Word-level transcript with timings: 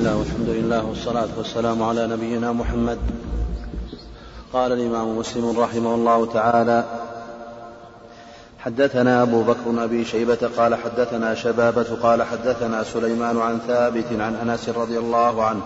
الله 0.00 0.16
والحمد 0.16 0.48
لله 0.48 0.84
والصلاة 0.84 1.28
والسلام 1.36 1.82
على 1.82 2.06
نبينا 2.06 2.52
محمد. 2.52 2.98
قال 4.52 4.72
الإمام 4.72 5.18
مسلم 5.18 5.60
رحمه 5.60 5.94
الله 5.94 6.26
تعالى 6.32 6.84
حدثنا 8.58 9.22
أبو 9.22 9.42
بكر 9.42 9.84
أبي 9.84 10.04
شيبة 10.04 10.50
قال 10.56 10.74
حدثنا 10.74 11.34
شبابة 11.34 11.86
قال 12.02 12.22
حدثنا 12.22 12.84
سليمان 12.84 13.38
عن 13.38 13.58
ثابت 13.66 14.06
عن 14.12 14.34
أنس 14.34 14.68
رضي 14.68 14.98
الله 14.98 15.44
عنه 15.44 15.60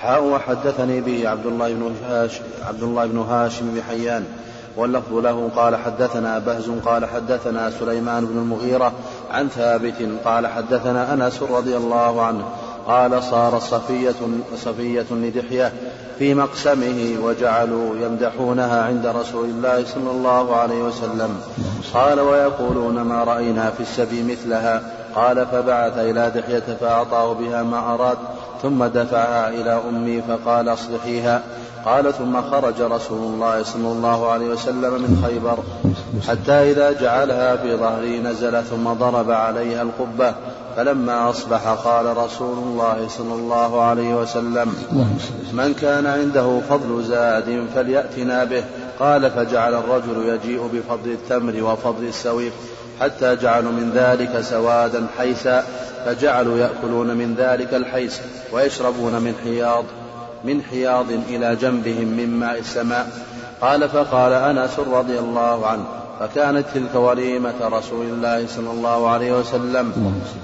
حاء 0.00 0.24
وحدثني 0.24 1.00
به 1.00 1.28
عبد 1.28 1.46
الله 1.46 1.72
بن 1.74 1.94
هاشم 2.08 2.42
عبد 2.68 2.82
الله 2.82 3.06
بن 3.06 3.18
هاشم 3.18 3.74
بن 3.74 3.82
حيان. 3.82 4.24
واللفظ 4.76 5.12
له 5.14 5.50
قال 5.56 5.76
حدثنا 5.76 6.38
بهز 6.38 6.70
قال 6.84 7.06
حدثنا 7.06 7.70
سليمان 7.70 8.26
بن 8.26 8.38
المغيرة 8.38 8.92
عن 9.30 9.48
ثابت 9.48 10.08
قال 10.24 10.46
حدثنا 10.46 11.14
أنس 11.14 11.42
رضي 11.42 11.76
الله 11.76 12.22
عنه 12.22 12.44
قال 12.86 13.22
صار 13.22 13.58
صفية 13.58 14.14
صفية 14.56 15.06
لدحية 15.10 15.72
في 16.18 16.34
مقسمه 16.34 17.16
وجعلوا 17.22 17.96
يمدحونها 17.96 18.84
عند 18.84 19.06
رسول 19.06 19.44
الله 19.44 19.84
صلى 19.84 20.10
الله 20.10 20.56
عليه 20.56 20.82
وسلم. 20.82 21.40
قال 21.94 22.20
ويقولون 22.20 23.00
ما 23.00 23.24
رأينا 23.24 23.70
في 23.70 23.80
السبي 23.80 24.22
مثلها. 24.22 24.82
قال 25.14 25.46
فبعث 25.46 25.98
إلى 25.98 26.32
دحية 26.34 26.76
فأعطاه 26.80 27.32
بها 27.32 27.62
ما 27.62 27.94
أراد 27.94 28.18
ثم 28.62 28.84
دفعها 28.84 29.48
إلى 29.48 29.80
أمي 29.88 30.22
فقال 30.22 30.68
أصلحيها. 30.68 31.42
قال 31.84 32.14
ثم 32.14 32.42
خرج 32.42 32.80
رسول 32.80 33.18
الله 33.18 33.62
صلى 33.62 33.88
الله 33.88 34.30
عليه 34.30 34.46
وسلم 34.46 34.92
من 34.92 35.22
خيبر. 35.26 35.58
حتى 36.28 36.70
إذا 36.70 36.92
جعلها 36.92 37.56
في 37.56 37.76
ظهري 37.76 38.18
نزل 38.18 38.62
ثم 38.62 38.92
ضرب 38.92 39.30
عليها 39.30 39.82
القبة. 39.82 40.34
فلما 40.76 41.30
أصبح 41.30 41.68
قال 41.68 42.16
رسول 42.16 42.58
الله 42.58 43.08
صلى 43.08 43.34
الله 43.34 43.82
عليه 43.82 44.14
وسلم 44.14 44.74
من 45.52 45.74
كان 45.74 46.06
عنده 46.06 46.60
فضل 46.68 47.04
زاد 47.04 47.66
فليأتنا 47.74 48.44
به. 48.44 48.64
قال 49.00 49.30
فجعل 49.30 49.74
الرجل 49.74 50.28
يجيء 50.28 50.70
بفضل 50.72 51.10
التمر 51.10 51.62
وفضل 51.62 52.04
السويق 52.04 52.52
حتى 53.00 53.36
جعلوا 53.36 53.72
من 53.72 53.90
ذلك 53.94 54.40
سوادا 54.40 55.06
حيسا 55.18 55.64
فجعلوا 56.06 56.58
يأكلون 56.58 57.06
من 57.06 57.34
ذلك 57.38 57.74
الحيس 57.74 58.20
ويشربون 58.52 59.12
من 59.12 59.34
حياض 59.44 59.84
من 60.44 60.62
حياض 60.62 61.06
إلى 61.28 61.56
جنبهم 61.56 62.08
من 62.08 62.40
ماء 62.40 62.58
السماء. 62.58 63.08
قال 63.60 63.88
فقال 63.88 64.32
أنس 64.32 64.78
رضي 64.78 65.18
الله 65.18 65.66
عنه 65.66 65.84
فكانت 66.20 66.66
تلك 66.74 66.94
وليمة 66.94 67.54
رسول 67.62 68.06
الله 68.06 68.46
صلى 68.46 68.70
الله 68.70 69.08
عليه 69.08 69.32
وسلم 69.38 69.92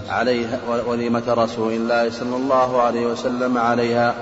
عليها 0.08 0.58
وليمة 0.86 1.22
رسول 1.28 1.72
الله 1.72 2.10
صلى 2.10 2.36
الله 2.36 2.82
عليه 2.82 3.06
وسلم 3.06 3.58
عليها. 3.58 4.14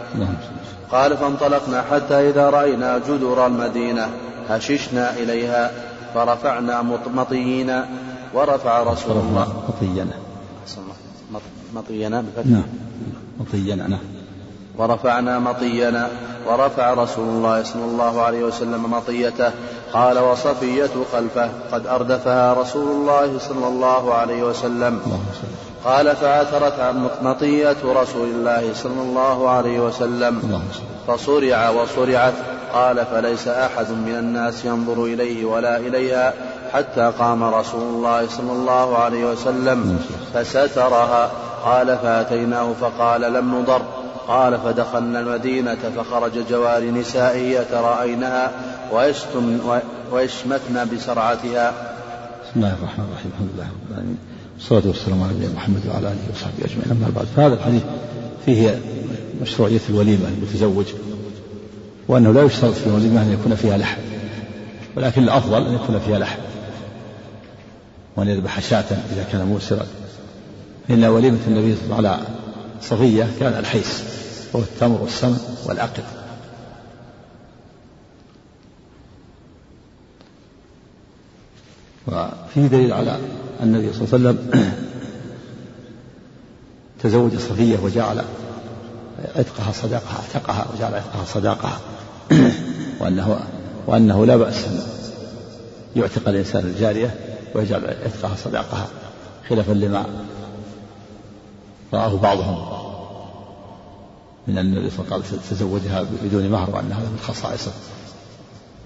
قال 0.92 1.16
فانطلقنا 1.16 1.82
حتى 1.82 2.14
إذا 2.30 2.50
رأينا 2.50 2.98
جدر 2.98 3.46
المدينة 3.46 4.08
هششنا 4.48 5.16
إليها 5.16 5.70
فرفعنا 6.14 6.82
مطيين 7.14 7.70
ورفع 8.34 8.82
رسول 8.82 9.16
الله. 9.16 9.62
مطينا. 9.68 10.12
مطينا 11.74 12.24
نعم. 12.44 12.62
مطينا 13.40 13.88
نعم. 13.88 14.17
ورفعنا 14.78 15.38
مطينا 15.38 16.08
ورفع 16.46 16.94
رسول 16.94 17.28
الله 17.28 17.62
صلى 17.62 17.84
الله 17.84 18.22
عليه 18.22 18.44
وسلم 18.44 18.90
مطيته. 18.90 19.50
قال 19.92 20.18
وصفية 20.18 20.90
خلفه 21.12 21.48
قد 21.72 21.86
أردفها 21.86 22.52
رسول 22.52 22.88
الله 22.88 23.38
صلى 23.38 23.68
الله 23.68 24.14
عليه 24.14 24.42
وسلم. 24.42 25.00
قال 25.84 26.16
فعثرت 26.16 26.94
مطية 27.22 27.76
رسول 27.84 28.28
الله 28.28 28.70
صلى 28.74 29.02
الله 29.02 29.50
عليه 29.50 29.80
وسلم. 29.80 30.62
فصرع 31.08 31.70
وصرعت. 31.70 32.34
قال 32.74 33.04
فليس 33.06 33.48
أحد 33.48 33.90
من 33.90 34.14
الناس 34.18 34.64
ينظر 34.64 35.04
إليه 35.04 35.44
ولا 35.44 35.76
إليها 35.76 36.34
حتى 36.72 37.12
قام 37.18 37.44
رسول 37.44 37.82
الله 37.82 38.28
صلى 38.28 38.52
الله 38.52 38.98
عليه 38.98 39.24
وسلم 39.24 39.98
فسترها. 40.34 41.30
قال 41.64 41.98
فأتيناه 42.02 42.72
فقال 42.80 43.20
لم 43.20 43.54
نضر. 43.54 43.82
قال 44.28 44.58
فدخلنا 44.58 45.20
المدينة 45.20 45.78
فخرج 45.96 46.32
جوار 46.50 46.84
نسائه 46.84 47.60
يتراءينها 47.60 48.50
ويشمتن 50.12 50.88
بسرعتها. 50.92 51.72
بسم 52.42 52.56
الله 52.56 52.74
الرحمن 52.74 53.04
الرحيم. 53.04 53.30
الحمد 53.34 53.48
لله 53.54 53.64
رب 53.64 53.90
العالمين. 53.90 54.18
والصلاة 54.54 54.82
والسلام 54.86 55.22
على 55.22 55.32
نبينا 55.32 55.52
محمد 55.52 55.80
وعلى 55.86 56.08
آله 56.08 56.18
وصحبه 56.34 56.64
أجمعين. 56.64 56.90
أما 56.90 57.12
بعد 57.16 57.26
فهذا 57.36 57.54
الحديث 57.54 57.82
فيه 58.46 58.78
مشروعية 59.42 59.80
الوليمة 59.90 60.28
المتزوج 60.28 60.86
وأنه 62.08 62.32
لا 62.32 62.42
يشترط 62.42 62.74
في 62.74 62.86
الوليمة 62.86 63.22
أن 63.22 63.32
يكون 63.32 63.54
فيها 63.54 63.78
لحم 63.78 64.00
ولكن 64.96 65.22
الأفضل 65.22 65.66
أن 65.66 65.74
يكون 65.74 65.98
فيها 65.98 66.18
لحم 66.18 66.38
وأن 68.16 68.28
يذبح 68.28 68.60
شاة 68.60 68.84
إذا 69.12 69.26
كان 69.32 69.46
موسرا 69.46 69.86
إن 70.90 71.04
وليمة 71.04 71.38
النبي 71.46 71.74
صلى 71.74 71.98
الله 71.98 72.08
عليه 72.08 72.18
وسلم 72.22 72.47
صفية 72.82 73.28
كان 73.40 73.58
الحيس 73.58 74.02
وهو 74.52 74.62
التمر 74.62 75.02
والسمن 75.02 75.38
والعقد 75.66 76.04
وفيه 82.06 82.66
دليل 82.66 82.92
على 82.92 83.18
أن 83.62 83.74
النبي 83.74 83.92
صلى 83.92 84.02
الله 84.02 84.28
عليه 84.28 84.38
وسلم 84.38 84.62
تزوج 87.02 87.36
صفية 87.36 87.78
وجعل 87.78 88.24
عتقها 89.36 89.72
صداقها 89.72 90.22
اعتقها 90.22 90.66
وجعل 90.74 90.94
عتقها 90.94 91.24
صداقها. 91.24 91.80
وأنه 93.00 93.40
وأنه 93.86 94.26
لا 94.26 94.36
بأس 94.36 94.64
أن 94.64 94.80
يعتق 95.96 96.28
الإنسان 96.28 96.66
الجارية 96.66 97.14
ويجعل 97.54 97.96
عتقها 98.04 98.36
صداقها 98.44 98.88
خلافا 99.48 99.72
لما 99.72 100.06
رآه 101.94 102.16
بعضهم 102.16 102.58
من 104.46 104.58
أن 104.58 104.66
النبي 104.66 104.90
صلى 104.90 105.04
الله 105.04 105.14
عليه 105.14 105.24
وسلم 105.24 105.40
تزوجها 105.50 106.04
بدون 106.24 106.48
مهر 106.48 106.70
وأنها 106.70 107.00
من 107.00 107.18
خصائصه. 107.22 107.72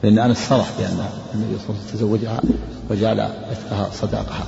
لأن 0.03 0.19
أنس 0.19 0.49
صرح 0.49 0.71
بأن 0.79 1.07
النبي 1.35 1.59
صلى 1.59 1.69
الله 1.69 1.79
عليه 1.79 1.85
وسلم 1.85 1.95
تزوجها 1.95 2.41
وجعل 2.91 3.21
عتقها 3.21 3.91
صداقها. 3.93 4.47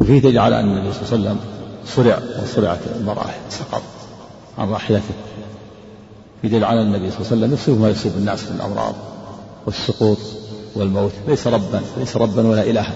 وفيه 0.00 0.18
دليل 0.18 0.38
على 0.38 0.60
أن 0.60 0.64
النبي 0.64 0.92
صلى 0.92 1.02
الله 1.02 1.12
عليه 1.12 1.38
وسلم 1.38 1.38
صرع 1.86 2.42
وصرعت 2.42 2.78
المرأة 2.96 3.30
سقط 3.50 3.82
عن 4.58 4.68
راحلته 4.68 5.14
في 6.42 6.48
دليل 6.48 6.64
على 6.64 6.82
النبي 6.82 7.10
صلى 7.10 7.20
الله 7.20 7.26
عليه 7.30 7.36
وسلم 7.36 7.54
يصيب 7.54 7.80
ما 7.80 7.88
يصيب 7.88 8.12
الناس 8.16 8.44
من 8.44 8.56
الأمراض 8.56 8.94
والسقوط 9.66 10.18
والموت. 10.74 11.12
ليس 11.28 11.46
ربا 11.46 11.80
ليس 11.98 12.16
ربا 12.16 12.46
ولا 12.46 12.62
إلها. 12.62 12.94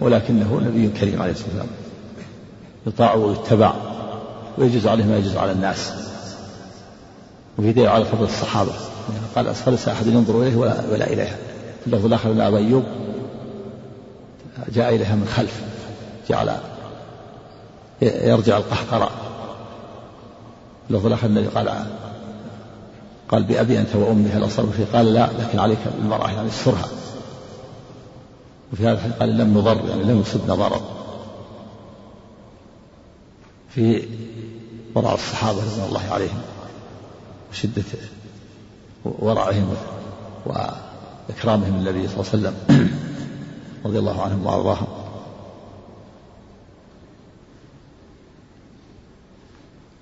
ولكنه 0.00 0.60
نبي 0.66 0.88
كريم 0.88 1.22
عليه 1.22 1.32
الصلاة 1.32 1.48
والسلام. 1.48 1.68
يطاع 2.86 3.14
ويتبع 3.14 3.72
ويجوز 4.58 4.86
عليه 4.86 5.04
ما 5.04 5.16
يجوز 5.16 5.36
على 5.36 5.52
الناس. 5.52 5.92
وفي 7.58 7.72
دليل 7.72 7.88
على 7.88 8.04
فضل 8.04 8.24
الصحابة. 8.24 8.72
قال 9.36 9.54
فليس 9.54 9.88
أحد 9.88 10.06
ينظر 10.06 10.42
إليه 10.42 10.56
ولا, 10.56 10.74
ولا 10.92 11.06
إليها 11.12 11.36
في 11.80 11.86
اللفظ 11.86 12.06
الآخر 12.06 12.32
من 12.32 12.40
أبا 12.40 12.58
أيوب. 12.58 12.84
جاء 14.74 14.94
إليها 14.94 15.14
من 15.14 15.28
خلف. 15.36 15.60
جعل 16.28 16.56
يرجع 18.02 18.56
القهقراء 18.56 19.12
اللفظ 20.90 21.06
الآخر 21.06 21.26
الذي 21.26 21.46
قال 21.46 21.68
قال 23.28 23.42
بأبي 23.42 23.80
أنت 23.80 23.96
وأمي 23.96 24.30
هل 24.30 24.50
فيه 24.50 24.84
قال 24.92 25.14
لا 25.14 25.28
لكن 25.38 25.58
عليك 25.58 25.78
بالمرأة 25.98 26.30
يعني 26.30 26.48
استرها 26.48 26.88
وفي 28.72 28.82
هذا 28.82 28.92
الحديث 28.92 29.16
قال 29.16 29.38
لم 29.38 29.58
نضر 29.58 29.88
يعني 29.88 30.02
لم 30.02 30.20
يصبنا 30.20 30.54
ضرر 30.54 30.80
في 33.74 34.08
ورع 34.94 35.14
الصحابة 35.14 35.58
رضوان 35.58 35.88
الله 35.88 36.10
عليهم 36.10 36.40
وشدة 37.50 37.82
ورعهم 39.04 39.74
وإكرامهم 40.46 41.76
للنبي 41.76 42.08
صلى 42.08 42.16
الله 42.16 42.30
عليه 42.32 42.38
وسلم 42.38 42.54
رضي 43.86 43.98
الله 43.98 44.22
عنهم 44.22 44.46
وأرضاهم. 44.46 44.86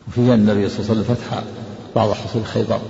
وفي 0.09 0.35
النبي 0.35 0.69
صلى 0.69 0.79
الله 0.79 0.91
عليه 0.91 1.01
وسلم 1.01 1.15
فتح 1.15 1.43
بعض 1.97 2.13
حصول 2.13 2.45
خيبر 2.45 2.81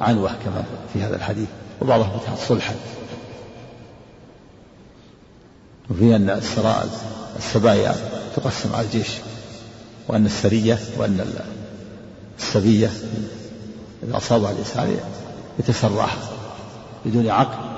عنوة 0.00 0.30
كما 0.44 0.64
في 0.92 1.02
هذا 1.02 1.16
الحديث 1.16 1.48
وبعضها 1.82 2.18
فتح 2.18 2.34
صلحا. 2.48 2.74
وفي 5.90 6.16
أن 6.16 6.30
السراء 6.30 6.88
السبايا 7.38 7.94
تقسم 8.36 8.74
على 8.74 8.86
الجيش 8.86 9.08
وأن 10.08 10.26
السرية 10.26 10.78
وأن 10.98 11.26
السبية 12.38 12.90
إذا 14.02 14.16
أصابها 14.16 14.50
الإنسان 14.50 14.96
يتسرعها 15.58 16.18
بدون 17.06 17.28
عقل 17.28 17.68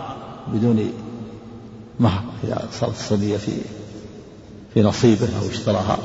بدون 0.53 0.93
مهر 2.01 2.23
إذا 2.45 2.69
صارت 2.81 2.95
السبية 2.95 3.37
في 3.37 3.53
في 4.75 4.83
نصيبه 4.83 5.29
أو 5.43 5.49
اشتراها 5.51 5.99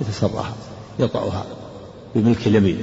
يتسرها 0.00 0.52
يطأها 0.98 1.44
بملك 2.14 2.46
اليمين. 2.46 2.82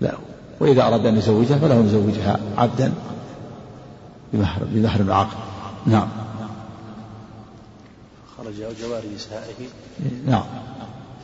لا 0.00 0.12
وإذا 0.60 0.82
أراد 0.82 1.06
أن 1.06 1.16
يزوجها 1.16 1.58
فله 1.58 1.74
أن 1.74 1.86
يزوجها 1.86 2.40
عبدا 2.56 2.92
بمهر 4.32 4.62
بمهر 4.72 5.12
عقد 5.12 5.36
نعم. 5.86 6.08
خرج 8.54 8.74
جوار 8.82 9.02
نسائه. 9.14 9.68
نعم. 10.26 10.44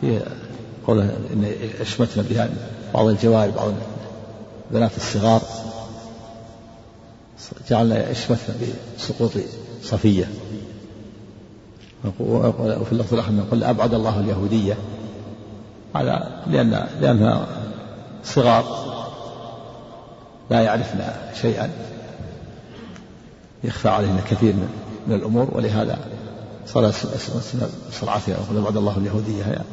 في 0.00 0.20
قوله 0.86 1.02
إن 1.02 1.52
أشمتنا 1.80 2.24
بها 2.30 2.48
بعض 2.94 3.06
الجوار 3.06 3.50
بعض 3.50 3.72
البنات 4.70 4.96
الصغار. 4.96 5.42
جعلنا 7.70 8.10
أشمتنا 8.10 8.56
بسقوط 8.98 9.30
صفية. 9.82 10.28
وفي 12.20 12.92
اللفظ 12.92 13.14
الآخر 13.14 13.32
نقول 13.32 13.64
أبعد 13.64 13.94
الله 13.94 14.20
اليهودية. 14.20 14.76
على 15.94 16.42
لأن 16.46 16.88
لأنها 17.00 17.46
صغار 18.24 18.64
لا 20.50 20.60
يعرفن 20.60 21.00
شيئا. 21.42 21.70
يخفى 23.64 23.88
عليهن 23.88 24.20
كثير 24.30 24.54
من 25.06 25.14
الأمور 25.14 25.48
ولهذا 25.52 25.98
صار 26.66 26.92
صرعتها 27.92 28.28
يقول 28.28 28.62
بعد 28.62 28.76
الله 28.76 28.98
اليهودية. 28.98 29.64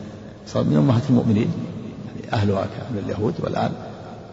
صار 0.48 0.63
من 0.63 0.78
أمهات 0.78 1.04
المؤمنين 1.10 1.51
يعني 2.07 2.34
أهلها 2.34 2.68
من 2.92 3.04
اليهود 3.06 3.34
والآن 3.39 3.72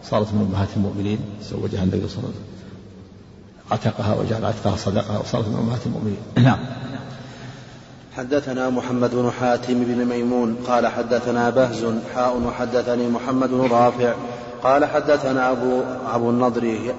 صارت 0.03 0.33
من 0.33 0.47
أمهات 0.51 0.69
المؤمنين. 0.75 1.19
زوجها 1.51 1.83
النبي 1.83 2.07
صلى 2.07 2.17
الله 2.17 2.29
عليه 2.29 2.35
وسلم. 2.35 2.55
عتقها 3.71 4.15
وجعل 4.15 4.45
عتقها 4.45 4.75
صدقها 4.75 5.19
وصارت 5.19 5.47
من 5.47 5.55
أمهات 5.55 5.85
المؤمنين. 5.85 6.17
نعم. 6.37 6.59
حدثنا 8.17 8.69
محمد 8.69 9.15
بن 9.15 9.31
حاتم 9.39 9.83
بن 9.83 10.05
ميمون 10.05 10.55
قال 10.67 10.87
حدثنا 10.87 11.49
بهز 11.49 11.85
حاء 12.15 12.37
وحدثني 12.37 13.07
محمد 13.07 13.49
بن 13.49 13.61
رافع 13.61 14.13
قال 14.63 14.85
حدثنا 14.85 15.51
أبو 15.51 15.81
أبو 16.13 16.29
النضر 16.29 16.93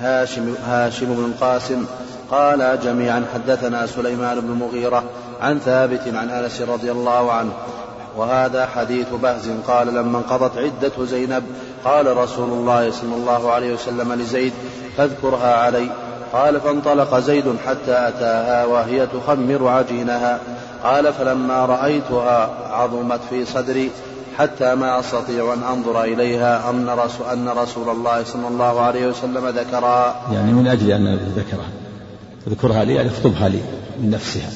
هاشم 0.00 0.54
هاشم 0.64 1.06
بن 1.06 1.24
القاسم 1.24 1.84
قال 2.30 2.80
جميعا 2.84 3.24
حدثنا 3.34 3.86
سليمان 3.86 4.40
بن 4.40 4.48
المغيرة 4.48 5.04
عن 5.40 5.58
ثابت 5.58 6.00
عن 6.14 6.30
أنس 6.30 6.60
رضي 6.60 6.92
الله 6.92 7.32
عنه 7.32 7.50
وهذا 8.16 8.66
حديث 8.66 9.06
بهز. 9.22 9.50
قال 9.66 9.86
لما 9.86 10.18
انقضت 10.18 10.58
عدة 10.58 11.04
زينب 11.04 11.42
قال 11.84 12.16
رسول 12.16 12.48
الله 12.48 12.90
صلى 12.90 13.14
الله 13.14 13.52
عليه 13.52 13.74
وسلم 13.74 14.12
لزيد 14.12 14.52
فاذكرها 14.96 15.54
علي. 15.54 15.90
قال 16.32 16.60
فانطلق 16.60 17.18
زيد 17.18 17.44
حتى 17.66 18.08
أتاها 18.08 18.64
وهي 18.64 19.06
تخمر 19.06 19.68
عجينها. 19.68 20.40
قال 20.84 21.12
فلما 21.12 21.66
رأيتها 21.66 22.50
عظمت 22.70 23.20
في 23.30 23.44
صدري 23.44 23.90
حتى 24.38 24.74
ما 24.74 25.00
أستطيع 25.00 25.54
أن 25.54 25.62
أنظر 25.62 26.02
إليها 26.02 26.70
أن 26.70 26.88
رسول, 26.88 27.26
أن 27.32 27.48
رسول 27.48 27.88
الله 27.88 28.24
صلى 28.24 28.48
الله 28.48 28.80
عليه 28.80 29.06
وسلم 29.06 29.48
ذكرها. 29.48 30.16
يعني 30.32 30.52
من 30.52 30.66
أجل 30.66 30.90
أن 30.90 31.32
ذكرها. 31.36 31.87
اذكرها 32.46 32.84
لي 32.84 32.94
يعني 32.94 33.08
اخطبها 33.08 33.48
لي 33.48 33.60
من 34.02 34.10
نفسها. 34.10 34.50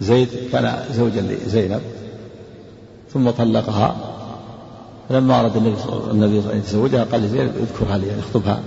زيد 0.00 0.28
كان 0.52 0.84
زوجا 0.94 1.20
لزينب 1.20 1.80
ثم 3.12 3.30
طلقها. 3.30 3.96
فلما 5.08 5.40
أراد 5.40 5.56
النبي 5.56 5.76
النبي 6.10 6.52
أن 6.52 6.58
يتزوجها 6.58 7.04
قال 7.04 7.20
لزينب 7.20 7.52
اذكرها 7.56 7.98
لي 7.98 8.06
يعني 8.06 8.20
اخطبها 8.20 8.62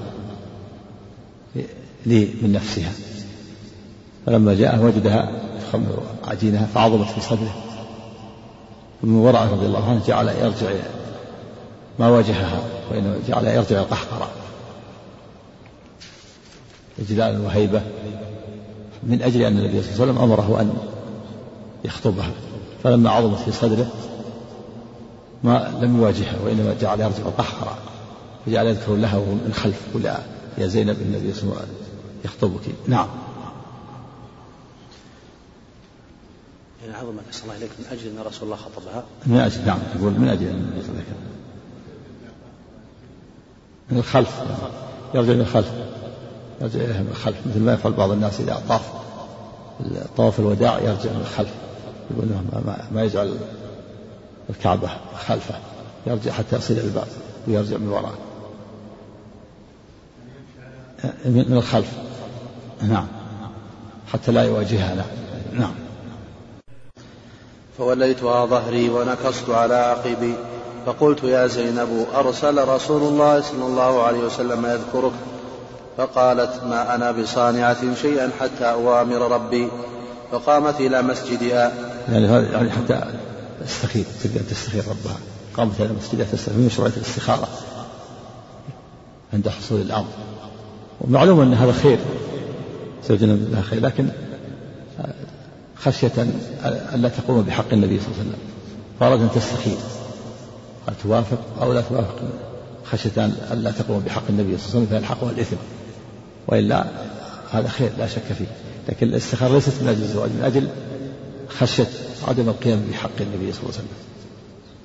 لي 2.06 2.30
من 2.42 2.52
نفسها. 2.52 2.92
فلما 4.26 4.54
جاء 4.54 4.84
وجدها 4.84 5.32
تخمر 5.68 6.04
عجينها 6.28 6.66
فعظمت 6.66 7.08
في 7.08 7.22
صدره. 7.22 7.56
ابن 9.04 9.14
ورعه 9.14 9.52
رضي 9.52 9.66
الله 9.66 9.90
عنه 9.90 10.02
جعل 10.08 10.28
يرجع 10.28 10.70
ما 12.00 12.10
واجهها 12.10 12.60
وإنما 12.92 13.16
جعل 13.28 13.46
يرجع 13.46 13.80
القحقرة 13.80 14.30
إجلالا 17.02 17.40
وهيبة 17.40 17.82
من 19.04 19.22
أجل 19.22 19.42
أن 19.42 19.58
النبي 19.58 19.82
صلى 19.82 19.92
الله 19.94 20.02
عليه 20.02 20.12
وسلم 20.12 20.18
أمره 20.18 20.62
أن 20.62 20.74
يخطبها 21.86 22.32
فلما 22.84 23.10
عظمت 23.10 23.40
في 23.40 23.52
صدره 23.52 23.92
ما 25.44 25.80
لم 25.82 25.98
يواجهها 25.98 26.36
وإنما 26.46 26.76
جعل 26.82 27.02
يرجع 27.02 27.26
القحقرة 27.26 27.78
وجعل 28.48 28.68
يذكر 28.68 28.96
لها 28.96 29.18
وهو 29.18 29.32
من 29.32 29.54
خلف 29.54 29.82
يقول 29.90 30.06
يا 30.58 30.68
زينب 30.68 31.02
النبي 31.02 31.34
صلى 31.34 31.44
الله 31.44 31.56
عليه 31.56 31.66
وسلم 31.66 31.82
يخطبك. 32.26 32.62
نعم. 32.88 33.08
يعني 36.82 36.94
عظمت 36.94 37.22
أسأل 37.30 37.44
الله 37.44 37.58
إليك 37.58 37.70
من 37.80 37.86
أجل 37.92 38.08
أن 38.08 38.26
رسول 38.26 38.44
الله 38.44 38.56
خطبها؟ 38.56 39.04
من 39.26 39.38
أجل 39.38 39.66
نعم 39.66 39.80
يقول 39.96 40.14
من 40.14 40.28
أجل 40.28 40.48
النبي 40.48 40.82
صلى 40.82 40.90
الله 40.90 41.02
عليه 41.02 41.04
وسلم 41.04 41.32
من 43.92 43.98
الخلف 43.98 44.42
يرجع 45.14 45.34
من 45.34 45.42
الخلف. 45.42 45.72
يرجع 46.62 46.80
إليها 46.80 47.02
من 47.02 47.10
الخلف 47.12 47.38
مثل 47.46 47.60
ما 47.60 47.74
يفعل 47.74 47.92
بعض 47.92 48.12
الناس 48.12 48.40
إذا 48.40 48.62
طاف 48.70 48.82
طواف 50.18 50.40
الوداع 50.40 50.80
يرجع 50.80 51.12
من 51.12 51.22
الخلف 51.22 51.50
يقول 52.12 52.26
ما, 52.66 52.86
ما, 52.92 53.04
يجعل 53.04 53.38
الكعبة 54.50 54.90
خلفه 55.28 55.56
يرجع 56.08 56.32
حتى 56.32 56.56
يصل 56.56 56.74
إلى 56.74 56.84
الباب 56.84 57.08
ويرجع 57.48 57.78
من 57.78 57.90
وراءه 57.90 58.18
من 61.26 61.54
الخلف. 61.54 61.92
نعم. 62.82 63.08
حتى 64.14 64.32
لا 64.32 64.44
يواجهها 64.44 64.96
لا. 64.96 65.04
نعم. 65.60 65.74
فوليتها 67.78 68.46
ظهري 68.46 68.90
ونكصت 68.90 69.50
على 69.50 69.74
عقبي 69.74 70.34
فقلت 70.86 71.24
يا 71.24 71.48
زينب 71.48 72.06
أرسل 72.16 72.68
رسول 72.68 73.02
الله 73.02 73.42
صلى 73.42 73.66
الله 73.66 74.04
عليه 74.04 74.20
وسلم 74.20 74.66
يذكرك. 74.66 75.12
فقالت 76.02 76.64
ما 76.64 76.96
أنا 76.96 77.12
بصانعة 77.12 77.96
شيئا 78.02 78.30
حتى 78.40 78.64
أوامر 78.72 79.32
ربي. 79.32 79.68
فقامت 80.32 80.80
إلى 80.80 81.02
مسجدها. 81.02 81.72
يعني 82.12 82.26
يعني 82.26 82.72
حتى 82.72 83.02
تستخير 83.66 84.06
أن 84.26 84.48
تستخير 84.50 84.84
ربها. 84.84 85.18
قامت 85.58 85.82
إلى 85.82 85.90
مسجدها 85.94 86.26
تستخير. 86.32 86.58
من 86.58 86.66
مشروعية 86.66 86.94
الاستخارة 86.98 87.48
عند 89.34 89.50
حصول 89.50 89.82
الأمر. 89.82 90.08
ومعلوم 91.02 91.40
أن 91.40 91.54
هذا 91.54 91.72
خير. 91.72 92.00
زوجنا 93.10 93.34
بالله 93.34 93.62
خير. 93.62 93.82
لكن 93.82 94.08
خشية 95.76 96.28
ألا 96.94 97.10
تقوم 97.10 97.42
بحق 97.42 97.74
النبي 97.74 98.00
صلى 98.00 98.08
الله 98.08 98.18
عليه 98.20 98.30
وسلم. 98.30 98.40
فأراد 99.00 99.22
أن 99.22 99.30
تستخير. 99.36 99.78
هل 100.88 100.94
توافق 101.04 101.40
أو 101.62 101.74
لا 101.74 101.82
توافق. 101.82 102.20
خشية 102.92 103.26
أن 103.52 103.62
لا 103.64 103.72
تقوم 103.72 104.00
بحق 104.00 104.24
النبي 104.30 104.58
صلى 104.58 104.68
الله 104.68 104.76
عليه 104.76 104.86
وسلم. 104.88 105.00
فيلحقها 105.00 105.32
الإثم 105.32 105.56
وإلا 106.48 106.86
هذا 107.52 107.68
خير 107.68 107.90
لا 107.98 108.08
شك 108.08 108.34
فيه. 108.38 108.46
لكن 108.90 109.08
الاستخارة 109.08 109.54
ليست 109.54 109.82
من 109.82 109.88
أجل 109.88 110.02
الزواج 110.04 110.30
من 110.30 110.44
أجل 110.44 110.70
خشية 111.60 111.88
عدم 112.28 112.50
القيام 112.50 112.88
بحق 112.92 113.10
النبي 113.20 113.54
صلى 113.54 113.64
الله 113.64 113.74
عليه 113.74 113.84
وسلم. 113.84 113.88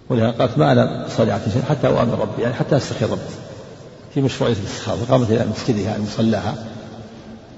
ولهذا 0.08 0.30
قالت 0.30 0.58
ما 0.58 0.72
أنا 0.72 1.06
صالحة 1.16 1.40
شيء 1.52 1.62
حتى 1.62 1.86
أؤمن 1.86 2.12
ربي 2.20 2.42
يعني 2.42 2.54
حتى 2.54 2.76
أستخير 2.76 3.10
ربي. 3.10 3.20
في 4.14 4.20
مشروعية 4.20 4.54
الاستخارة 4.54 4.96
فقامت 4.96 5.30
إلى 5.30 5.46
مسجدها 5.46 5.82
يعني 5.82 6.02
مصلاها 6.02 6.54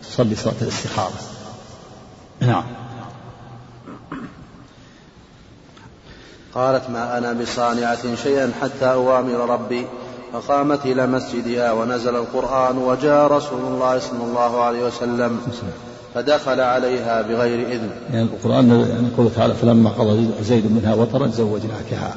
تصلي 0.02 0.36
صلاة 0.36 0.54
الاستخارة. 0.62 1.12
نعم. 2.40 2.64
قالت 6.54 6.90
ما 6.90 7.18
أنا 7.18 7.32
بصانعة 7.32 8.14
شيئا 8.22 8.52
حتى 8.62 8.84
أوامر 8.84 9.50
ربي. 9.50 9.86
فقامت 10.32 10.86
إلى 10.86 11.06
مسجدها 11.06 11.72
ونزل 11.72 12.16
القرآن 12.16 12.78
وجاء 12.78 13.26
رسول 13.26 13.60
الله 13.60 13.98
صلى 13.98 14.24
الله 14.24 14.60
عليه 14.60 14.86
وسلم 14.86 15.40
فدخل 16.14 16.60
عليها 16.60 17.22
بغير 17.22 17.68
إذن. 17.68 17.90
يعني 18.12 18.22
القرآن 18.22 18.70
يعني 18.70 19.30
تعالى 19.36 19.54
فلما 19.54 19.90
قضى 19.90 20.28
زيد 20.42 20.72
منها 20.72 20.94
وطرا 20.94 21.26
زوجناكها 21.26 22.16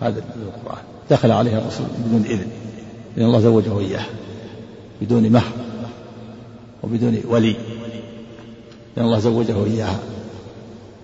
هذا 0.00 0.22
القرآن. 0.36 0.82
دخل 1.10 1.30
عليها 1.30 1.58
الرسول 1.58 1.86
بدون 1.98 2.24
إذن. 2.26 2.46
لأن 3.16 3.26
الله 3.26 3.40
زوجه 3.40 3.78
إياه. 3.78 4.04
بدون 5.00 5.28
مهر. 5.30 5.52
وبدون 6.82 7.20
ولي. 7.28 7.56
لأن 8.96 9.06
الله 9.06 9.18
زوجه 9.18 9.64
إياها. 9.64 9.98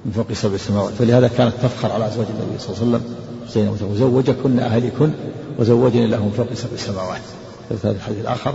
من 0.05 0.13
فوق 0.13 0.33
سبع 0.33 0.57
سماوات. 0.57 0.93
فلهذا 0.93 1.29
كانت 1.29 1.53
تفخر 1.63 1.93
على 1.93 2.07
أزواج 2.07 2.27
النبي 2.27 2.59
صلى 2.59 2.77
الله 2.77 2.87
عليه 2.87 2.97
وسلم. 2.97 3.28
زينب 3.53 3.83
وزوجكن 3.83 4.59
أهلكن 4.59 5.11
وزوجني 5.59 6.07
له 6.07 6.25
من 6.25 6.33
فوق 6.37 6.55
سبع 6.55 6.77
سماوات. 6.77 7.21
في 7.69 7.91
الحديث 7.91 8.21
الآخر 8.21 8.55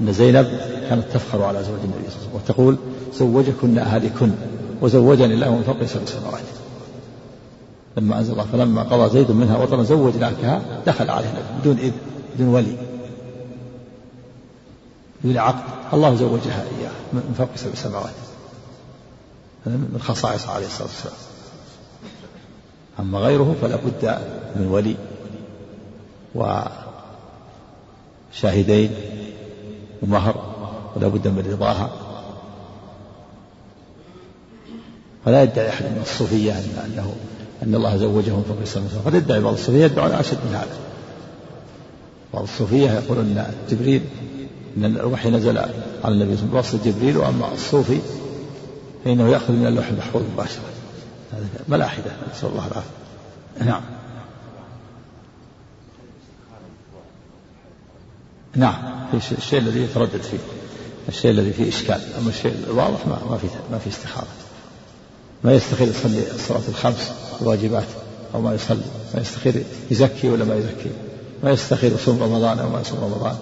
أن 0.00 0.12
زينب 0.12 0.46
كانت 0.88 1.04
تفخر 1.12 1.42
على 1.42 1.60
أزواج 1.60 1.80
النبي 1.84 2.10
صلى 2.10 2.16
الله 2.16 2.28
عليه 2.28 2.44
وسلم 2.44 2.44
وتقول 2.44 2.76
زوجكن 3.14 3.78
أهلكن 3.78 4.30
وزوجني 4.82 5.36
له 5.36 5.54
من 5.54 5.62
فوق 5.62 5.84
سبع 5.84 6.04
سماوات. 6.04 6.42
لما 7.96 8.18
أنزل 8.18 8.32
الله 8.32 8.46
فلما 8.52 8.82
قضى 8.82 9.10
زيد 9.10 9.30
منها 9.30 9.58
وطرا 9.58 9.82
زوجناكها 9.82 10.62
دخل 10.86 11.10
عليها 11.10 11.42
بدون 11.60 11.78
إذن 11.78 11.92
بدون 12.34 12.48
ولي 12.48 12.76
بدون 15.24 15.38
عقد. 15.38 15.64
الله 15.92 16.14
زوجها 16.14 16.62
إياه 16.62 16.90
من 17.12 17.34
فوق 17.38 17.48
سبع 17.56 17.74
سماوات. 17.74 18.14
من 19.66 20.00
خصائص 20.02 20.48
عليه 20.48 20.66
الصلاة 20.66 20.88
والسلام. 20.88 21.33
أما 23.00 23.18
غيره 23.18 23.56
فلا 23.62 23.76
بد 23.76 24.18
من 24.56 24.66
ولي 24.66 24.96
وشاهدين 28.34 28.90
ومهر 30.02 30.54
ولا 30.96 31.08
بد 31.08 31.28
من 31.28 31.46
رضاها. 31.52 31.90
فلا 35.24 35.42
يدعي 35.42 35.68
أحد 35.68 35.84
من 35.84 36.02
الصوفية 36.02 36.52
أنه 36.84 37.14
أن 37.62 37.74
الله 37.74 37.96
زوجهم 37.96 38.42
فوق 38.48 38.56
السماء 38.62 38.88
قد 39.06 39.14
يدعي 39.14 39.40
بعض 39.40 39.52
الصوفية 39.52 39.84
يدعون 39.84 40.10
أشد 40.10 40.38
من 40.48 40.54
هذا. 40.54 40.76
بعض 42.34 42.42
الصوفية 42.42 42.90
يقولون 42.90 43.24
أن 43.24 43.54
جبريل 43.70 44.02
أن 44.76 44.84
الوحي 44.84 45.30
نزل 45.30 45.58
على 45.58 46.14
النبي 46.14 46.36
صلى 46.36 46.44
الله 46.46 46.56
عليه 46.56 46.68
وسلم. 46.68 46.80
جبريل 46.84 47.16
وأما 47.16 47.52
الصوفي 47.54 47.98
فإنه 49.04 49.28
يأخذ 49.28 49.52
من 49.52 49.66
اللوح 49.66 49.88
المحفوظ 49.88 50.22
مباشرة. 50.34 50.73
ملاحدة 51.68 52.10
نسأل 52.34 52.48
الله 52.48 52.66
العافية. 52.66 52.90
نعم. 53.64 53.82
نعم 58.56 59.06
في 59.20 59.32
الشيء 59.38 59.58
الذي 59.58 59.82
يتردد 59.82 60.22
فيه 60.22 60.38
الشيء 61.08 61.30
الذي 61.30 61.52
فيه 61.52 61.68
إشكال. 61.68 62.00
أما 62.18 62.28
الشيء 62.28 62.54
الواضح 62.66 63.06
ما, 63.06 63.18
ما 63.30 63.36
في 63.36 63.46
ما 63.72 63.78
في 63.78 63.90
استخارة. 63.90 64.26
ما 65.44 65.52
يستخير 65.52 65.88
يصلي 65.88 66.34
الصلاة 66.34 66.62
الخمس 66.68 67.12
الواجبات 67.42 67.86
أو 68.34 68.40
ما 68.40 68.54
يصلي. 68.54 68.84
ما 69.14 69.20
يستخير 69.20 69.64
يزكي 69.90 70.28
ولا 70.28 70.44
ما 70.44 70.54
يزكي. 70.54 70.90
ما 71.42 71.50
يستخير 71.50 71.92
يصوم 71.92 72.22
رمضان 72.22 72.58
أو 72.58 72.68
ما 72.68 72.80
يصوم 72.80 73.04
رمضان. 73.04 73.36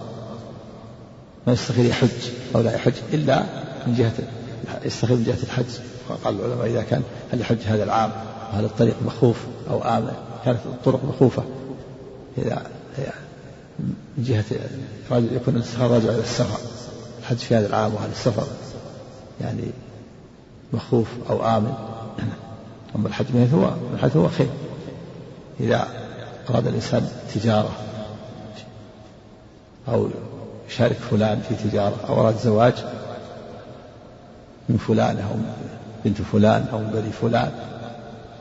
ما 1.47 1.53
يستخير 1.53 1.85
يحج 1.85 2.09
أو 2.55 2.61
لا 2.61 2.75
يحج 2.75 2.95
إلا 3.13 3.43
من 3.87 3.95
جهة 3.95 4.13
يستخير 4.85 5.17
من 5.17 5.25
جهة 5.25 5.43
الحج. 5.43 5.92
قال 6.25 6.40
العلماء 6.40 6.66
إذا 6.66 6.83
كان 6.83 7.02
هل 7.33 7.40
يحج 7.40 7.59
هذا 7.66 7.85
العام 7.85 8.11
وهل 8.52 8.64
الطريق 8.64 8.97
مخوف 9.07 9.37
أو 9.71 9.83
آمن 9.83 10.12
كانت 10.45 10.59
الطرق 10.66 11.04
مخوفة 11.04 11.42
إذا 12.38 12.62
من 13.78 13.95
جهة 14.19 14.45
يكون 15.11 15.57
الاستخارة 15.57 15.95
راجع 15.95 16.11
إلى 16.11 16.21
السفر 16.21 16.59
الحج 17.21 17.37
في 17.37 17.57
هذا 17.57 17.66
العام 17.66 17.95
وهل 17.95 18.11
السفر 18.11 18.47
يعني 19.40 19.71
مخوف 20.73 21.09
أو 21.31 21.57
آمن. 21.57 21.75
أما 22.97 23.09
الحج 23.09 23.25
من 23.35 23.50
هو 23.54 23.95
الحج 23.95 24.16
هو 24.16 24.28
خير. 24.28 24.50
إذا 25.61 25.88
أراد 26.50 26.66
الإنسان 26.66 27.09
تجارة 27.35 27.71
أو 29.88 30.09
يشارك 30.69 30.97
فلان 30.97 31.40
في 31.49 31.69
تجارة 31.69 31.97
أو 32.09 32.21
أراد 32.21 32.38
زواج 32.38 32.75
من 34.69 34.76
فلان 34.76 35.16
أو 35.19 35.37
بنت 36.05 36.23
فلان 36.23 36.67
أو 36.73 36.79
بني 36.79 37.13
فلان 37.13 37.53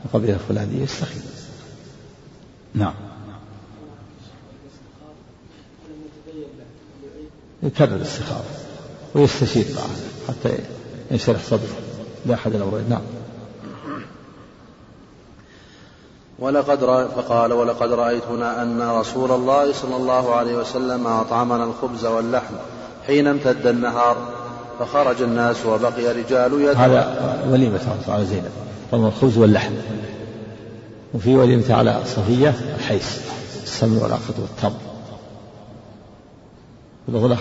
من 0.04 0.10
قبيلة 0.12 0.38
فلانية 0.48 0.82
يستخير 0.82 1.22
نعم. 2.74 2.94
يكرر 7.62 7.96
الاستخارة 7.96 8.44
ويستشير 9.14 9.64
معه 9.76 9.88
حتى 10.28 10.58
ينشرح 11.10 11.42
صدره. 11.44 11.76
لأحد 12.26 12.54
الأمرين 12.54 12.88
نعم. 12.88 13.02
ولقد 16.38 16.84
رأي 16.84 17.08
فقال 17.08 17.52
ولقد 17.52 17.92
رأيت 17.92 18.22
هنا 18.24 18.62
أن 18.62 18.82
رسول 18.82 19.30
الله 19.30 19.72
صلى 19.72 19.96
الله 19.96 20.34
عليه 20.34 20.54
وسلم 20.54 21.06
أطعمنا 21.06 21.64
الخبز 21.64 22.04
واللحم 22.04 22.54
حين 23.06 23.26
امتد 23.26 23.66
النهار 23.66 24.41
فخرج 24.78 25.22
الناس 25.22 25.66
وبقي 25.66 26.06
رجال 26.06 26.52
يدعون. 26.52 26.76
هذا 26.76 27.44
وليمة 27.50 27.96
على 28.08 28.24
زينب. 28.24 28.50
طعم 28.92 29.06
الخبز 29.06 29.38
واللحم. 29.38 29.72
وفي 31.14 31.34
وليمة 31.34 31.74
على 31.74 32.02
صفية 32.06 32.54
الحيس 32.78 33.20
السمن 33.62 33.96
والعقد 33.96 34.34
والتمر. 34.38 34.92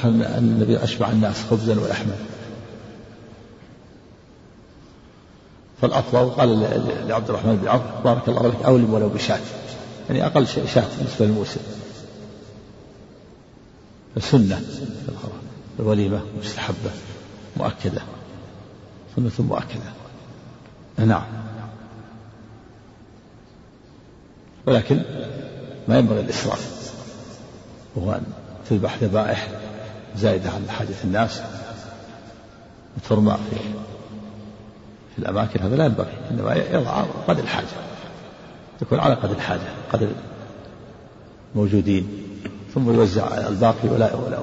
أن 0.03 0.21
النبي 0.37 0.83
أشبع 0.83 1.09
الناس 1.09 1.35
خبزا 1.51 1.79
ولحما. 1.79 2.15
فالأفضل 5.81 6.29
قال 6.29 6.79
لعبد 7.07 7.29
الرحمن 7.29 7.55
بن 7.55 7.67
عوف 7.67 7.81
بارك 8.03 8.29
الله 8.29 8.47
لك 8.47 8.65
أولم 8.65 8.93
ولو 8.93 9.09
بشاة. 9.09 9.39
يعني 10.09 10.25
أقل 10.25 10.47
شيء 10.47 10.65
شاة 10.65 10.83
بالنسبة 10.97 11.25
للموسم. 11.25 11.61
سنة 14.19 14.61
الوليمة 15.79 16.21
مستحبة. 16.43 16.91
مؤكدة. 17.61 18.01
سنة 19.15 19.31
مؤكدة. 19.39 19.91
نعم. 20.97 21.23
ولكن 24.65 25.01
ما 25.87 25.97
ينبغي 25.99 26.19
الإسراف. 26.19 26.93
وهو 27.95 28.11
أن 28.11 28.23
تذبح 28.69 28.97
ذبائح 29.03 29.47
زائدة 30.15 30.49
عن 30.49 30.69
حاجة 30.69 30.95
الناس 31.03 31.41
وترمى 32.97 33.37
في 33.49 33.55
في 35.15 35.19
الأماكن. 35.19 35.59
هذا 35.59 35.75
لا 35.75 35.85
ينبغي 35.85 36.13
إنما 36.31 36.53
يضع 36.53 37.03
قدر 37.27 37.43
الحاجة. 37.43 37.67
يكون 38.81 38.99
على 38.99 39.13
قدر 39.13 39.35
الحاجة 39.35 39.69
قدر 39.93 40.07
الموجودين. 41.55 42.07
ثم 42.73 42.93
يوزع 42.93 43.37
الباقي 43.37 43.89
ولا 43.89 44.15
ولا 44.15 44.39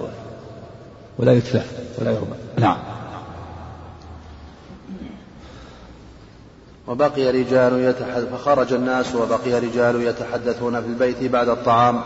ولا 1.19 1.33
يتلف 1.33 1.73
ولا 1.99 2.11
يرمى. 2.11 2.37
نعم. 2.59 2.98
وبقي 6.89 7.31
رجال 7.31 7.81
يتحدث 7.81 8.29
فخرج 8.33 8.73
الناس 8.73 9.15
وبقي 9.15 9.61
رجال 9.61 10.03
يتحدثون 10.03 10.81
في 10.81 10.87
البيت 10.87 11.33
بعد 11.33 11.49
الطعام. 11.49 12.01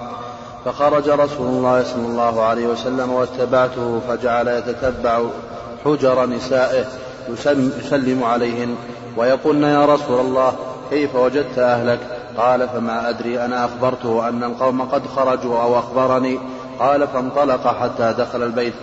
فخرج 0.65 1.09
رسول 1.09 1.47
الله 1.47 1.83
صلى 1.83 2.07
الله 2.07 2.43
عليه 2.43 2.67
وسلم 2.67 3.13
واتبعته 3.13 4.01
فجعل 4.09 4.49
يتتبع 4.49 5.23
حجر 5.85 6.27
نسائه 6.27 6.85
يسلم 7.29 8.25
عليهن. 8.25 8.77
ويقولن 9.17 9.63
يا 9.63 9.85
رسول 9.85 10.21
الله 10.21 10.53
كيف 10.91 11.17
وجدت 11.17 11.59
أهلك؟ 11.59 11.99
قال 12.37 12.69
فما 12.69 13.09
أدري 13.09 13.45
أنا 13.45 13.65
أخبرته 13.65 14.29
أن 14.29 14.45
القوم 14.45 14.83
قد 14.83 15.07
خرجوا 15.07 15.63
أو 15.63 15.79
أخبرني. 15.79 16.39
قال 16.79 17.09
فانطلق 17.09 17.67
حتى 17.67 18.15
دخل 18.19 18.43
البيت. 18.43 18.75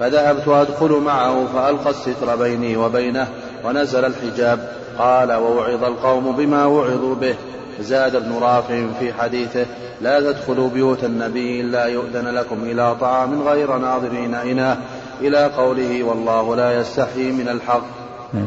فذهبت 0.00 0.48
أدخل 0.48 0.92
معه 0.92 1.46
فألقى 1.54 1.90
الستر 1.90 2.36
بيني 2.36 2.76
وبينه 2.76 3.28
ونزل 3.64 4.04
الحجاب. 4.04 4.80
قال 5.00 5.32
ووعظ 5.32 5.84
القوم 5.84 6.36
بما 6.36 6.66
وعظوا 6.66 7.14
به. 7.14 7.34
زاد 7.80 8.14
ابن 8.14 8.32
رافع 8.32 8.86
في 8.98 9.12
حديثه 9.12 9.66
لا 10.00 10.20
تدخلوا 10.20 10.68
بيوت 10.68 11.04
النبي 11.04 11.60
إلا 11.60 11.84
يؤذن 11.84 12.28
لكم 12.28 12.62
إلى 12.62 12.96
طعام 13.00 13.42
غير 13.42 13.78
ناظرين 13.78 14.34
إناه. 14.34 14.76
إلى 15.20 15.44
قوله 15.44 16.02
والله 16.02 16.56
لا 16.56 16.80
يستحيي 16.80 17.32
من 17.32 17.48
الحق. 17.48 17.82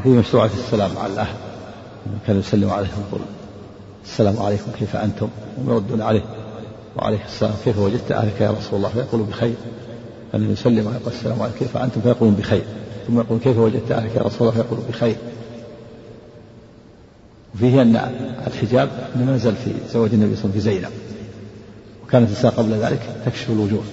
في 0.04 0.10
مشروعة 0.10 0.50
السلام 0.58 0.92
على 1.04 1.14
الأهل. 1.14 1.36
كان 2.28 2.40
يسلم 2.40 2.70
عليهم 2.70 3.04
يقول 3.08 3.22
السلام 4.06 4.40
عليكم 4.40 4.72
كيف 4.80 4.96
أنتم؟ 4.96 5.28
ويردون 5.68 6.02
عليه. 6.02 6.24
وعليه 6.96 7.26
السلام 7.26 7.54
كيف 7.66 7.78
وجدت 7.80 8.12
أهلك 8.12 8.42
يا 8.42 8.52
رسول 8.52 8.78
الله؟ 8.78 8.90
فيقول 8.90 9.22
بخير. 9.22 9.56
أن 10.36 10.52
يسلم 10.52 10.88
ويقول 10.88 11.14
السلام 11.14 11.42
عليكم. 11.42 11.58
كيف 11.60 11.78
أنتم؟ 11.78 12.02
فيقولون 12.02 12.36
بخير. 12.36 12.64
ثم 13.08 13.20
يقول 13.20 13.40
كيف 13.40 13.58
وجدت 13.58 13.92
أهلك 13.92 14.16
يا 14.16 14.22
رسول 14.22 14.48
الله؟ 14.48 14.62
فيقول 14.62 14.80
بخير. 14.90 15.16
وفيه 17.56 17.82
أن 17.82 17.96
الحجاب 18.48 18.90
إنما 19.16 19.36
نزل 19.36 19.56
في 19.56 19.72
زواج 19.94 20.14
النبي 20.14 20.36
صلى 20.36 20.46
الله 20.46 20.52
عليه 20.52 20.52
وسلم 20.52 20.52
في 20.52 20.60
زينب. 20.60 20.92
وكانت 22.04 22.28
النساء 22.28 22.52
قبل 22.52 22.74
ذلك 22.74 23.00
تكشف 23.26 23.50
الوجوه. 23.50 23.84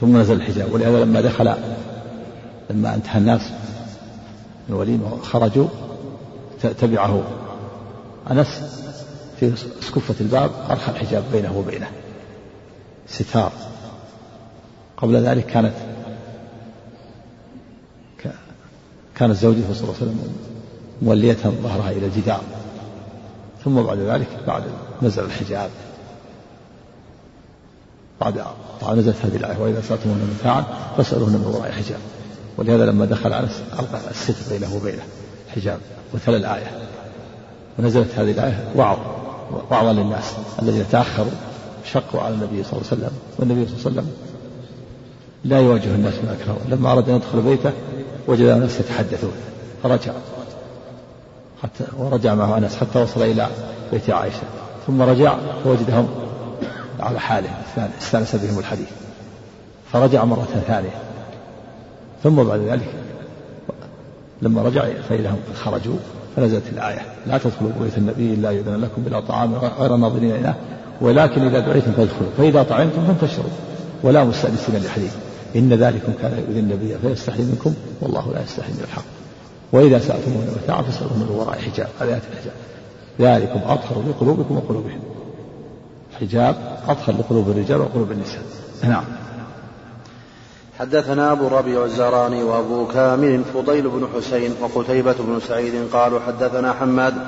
ثم 0.00 0.16
نزل 0.16 0.34
الحجاب. 0.34 0.72
ولهذا 0.72 1.04
لما 1.04 1.20
دخل 1.20 1.54
لما 2.70 2.94
انتهى 2.94 3.18
الناس 3.18 3.40
من 4.68 4.74
الوليمة 4.74 5.20
خرجوا 5.22 5.68
تبعه 6.80 7.22
أنس 8.30 8.62
في 9.40 9.52
سكفة 9.80 10.14
الباب 10.20 10.50
أرخى 10.70 10.92
الحجاب 10.92 11.24
بينه 11.32 11.58
وبينه. 11.58 11.90
ستار. 13.08 13.52
قبل 14.96 15.16
ذلك 15.16 15.46
كانت 15.46 15.72
كانت 19.16 19.36
زوجته 19.36 19.74
صلى 19.74 19.82
الله 19.82 19.94
عليه 20.00 20.10
وسلم 20.10 20.34
مولية 21.02 21.36
ظهرها 21.62 21.90
إلى 21.90 22.06
الجدار. 22.06 22.40
ثم 23.64 23.82
بعد 23.82 23.98
ذلك 23.98 24.28
بعد 24.46 24.62
نزل 25.02 25.24
الحجاب. 25.24 25.70
بعد 28.20 28.44
طبعا 28.80 28.94
نزلت 28.94 29.16
هذه 29.24 29.36
الآية 29.36 29.58
وإذا 29.58 29.80
سألتموهن 29.80 30.36
متاعا 30.40 30.64
فاسألوهن 30.96 31.32
من 31.32 31.54
وراء 31.54 31.72
حجاب. 31.72 31.98
ولهذا 32.58 32.86
لما 32.86 33.04
دخل 33.04 33.32
أنس 33.32 33.62
ألقى 33.72 34.10
الستر 34.10 34.52
بينه 34.52 34.74
وبينه 34.74 35.02
حجاب 35.48 35.78
وتلا 36.14 36.36
الآية. 36.36 36.70
ونزلت 37.78 38.08
هذه 38.16 38.30
الآية 38.30 38.64
وعظ 38.76 38.98
وعظا 39.70 39.92
للناس 39.92 40.32
الذين 40.62 40.84
تأخروا 40.92 41.32
شقوا 41.92 42.20
على 42.20 42.34
النبي 42.34 42.64
صلى 42.64 42.72
الله 42.72 42.86
عليه 42.92 43.02
وسلم. 43.02 43.12
والنبي 43.38 43.66
صلى 43.66 43.76
الله 43.76 43.86
عليه 43.86 43.90
وسلم 43.90 44.10
لا 45.44 45.60
يواجه 45.60 45.94
الناس 45.94 46.14
ما 46.14 46.32
أكرهوا. 46.40 46.58
لما 46.68 46.92
أراد 46.92 47.08
أن 47.08 47.16
يدخل 47.16 47.40
بيته 47.40 47.72
وجد 48.26 48.44
الناس 48.44 48.80
يتحدثون 48.80 49.32
فرجع. 49.82 50.12
حتى 51.62 51.84
ورجع 51.98 52.34
معه 52.34 52.58
أنس 52.58 52.76
حتى 52.76 53.02
وصل 53.02 53.22
إلى 53.22 53.46
بيت 53.92 54.10
عائشة. 54.10 54.42
ثم 54.86 55.02
رجع 55.02 55.36
فوجدهم 55.64 56.08
على 57.00 57.20
حالهم 57.20 57.54
استأنس 58.02 58.36
بهم 58.36 58.58
الحديث. 58.58 58.88
فرجع 59.92 60.24
مرة 60.24 60.48
ثانية. 60.66 60.90
ثم 62.22 62.42
بعد 62.42 62.60
ذلك 62.60 62.94
لما 64.42 64.62
رجع 64.62 64.84
فإذا 65.08 65.30
هم 65.30 65.38
خرجوا 65.54 65.96
فنزلت 66.36 66.62
الآية 66.72 67.00
لا 67.26 67.38
تدخلوا 67.38 67.70
بيت 67.80 67.98
النبي 67.98 68.34
إلا 68.34 68.50
يؤذن 68.50 68.80
لكم 68.80 69.02
بلا 69.02 69.20
طعام 69.20 69.54
غير 69.54 69.96
ناظرين 69.96 70.34
إله 70.34 70.54
ولكن 71.00 71.42
إذا 71.42 71.60
دعيتم 71.60 71.92
فادخلوا 71.92 72.30
فإذا 72.38 72.62
طعمتم 72.62 73.06
فانتشروا 73.06 73.50
ولا 74.02 74.24
مستأنسين 74.24 74.76
لحديث. 74.76 75.14
إن 75.56 75.72
ذلكم 75.72 76.12
كان 76.22 76.32
يؤذي 76.38 76.60
النبي 76.60 76.96
فيستحي 77.02 77.42
منكم 77.42 77.74
والله 78.00 78.32
لا 78.32 78.42
يستحي 78.42 78.72
من 78.72 78.84
الحق. 78.84 79.04
وإذا 79.72 79.98
سألتموهن 79.98 80.56
متاعا 80.62 80.82
فاسألوهن 80.82 81.18
من 81.18 81.28
وراء 81.30 81.58
حجاب 81.58 81.88
آية 82.02 82.22
الحجاب. 82.32 82.54
ذلكم 83.20 83.60
أطهر 83.66 84.02
لقلوبكم 84.08 84.56
وقلوبهم. 84.56 85.00
حجاب 86.20 86.78
أطهر 86.88 87.14
لقلوب 87.18 87.50
الرجال 87.50 87.80
وقلوب 87.80 88.12
النساء. 88.12 88.42
نعم. 88.82 89.04
حدثنا 90.78 91.32
أبو 91.32 91.48
ربيع 91.48 91.84
الزراني 91.84 92.42
وأبو 92.42 92.86
كامل 92.86 93.42
فضيل 93.54 93.88
بن 93.88 94.08
حسين 94.16 94.54
وقتيبة 94.60 95.12
بن 95.12 95.40
سعيد 95.48 95.74
قالوا 95.92 96.20
حدثنا 96.20 96.72
حماد 96.72 97.14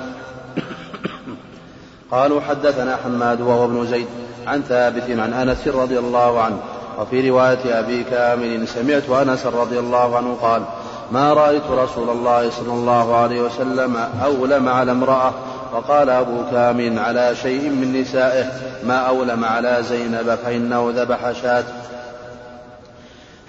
قالوا 2.11 2.41
حدثنا 2.41 2.95
حماد 2.95 3.41
وهو 3.41 3.65
ابن 3.65 3.87
زيد 3.87 4.07
عن 4.47 4.61
ثابت 4.61 5.09
عن 5.09 5.33
أنس 5.33 5.67
رضي 5.67 5.99
الله 5.99 6.41
عنه. 6.41 6.57
وفي 6.99 7.29
رواية 7.29 7.79
أبي 7.79 8.03
كامل 8.03 8.67
سمعت 8.67 9.09
أنس 9.09 9.45
رضي 9.45 9.79
الله 9.79 10.17
عنه 10.17 10.37
قال 10.41 10.63
ما 11.11 11.33
رأيت 11.33 11.63
رسول 11.71 12.09
الله 12.09 12.49
صلى 12.49 12.73
الله 12.73 13.15
عليه 13.15 13.41
وسلم 13.41 13.97
أولم 14.23 14.69
على 14.69 14.91
امرأة 14.91 15.33
وقال 15.73 16.09
أبو 16.09 16.37
كامل 16.51 16.99
على 16.99 17.35
شيء 17.35 17.69
من 17.69 18.01
نسائه 18.01 18.45
ما 18.83 18.97
أولم 18.97 19.45
على 19.45 19.83
زينب 19.89 20.35
فإنه 20.45 20.91
ذبح 20.95 21.31
شاة 21.31 21.63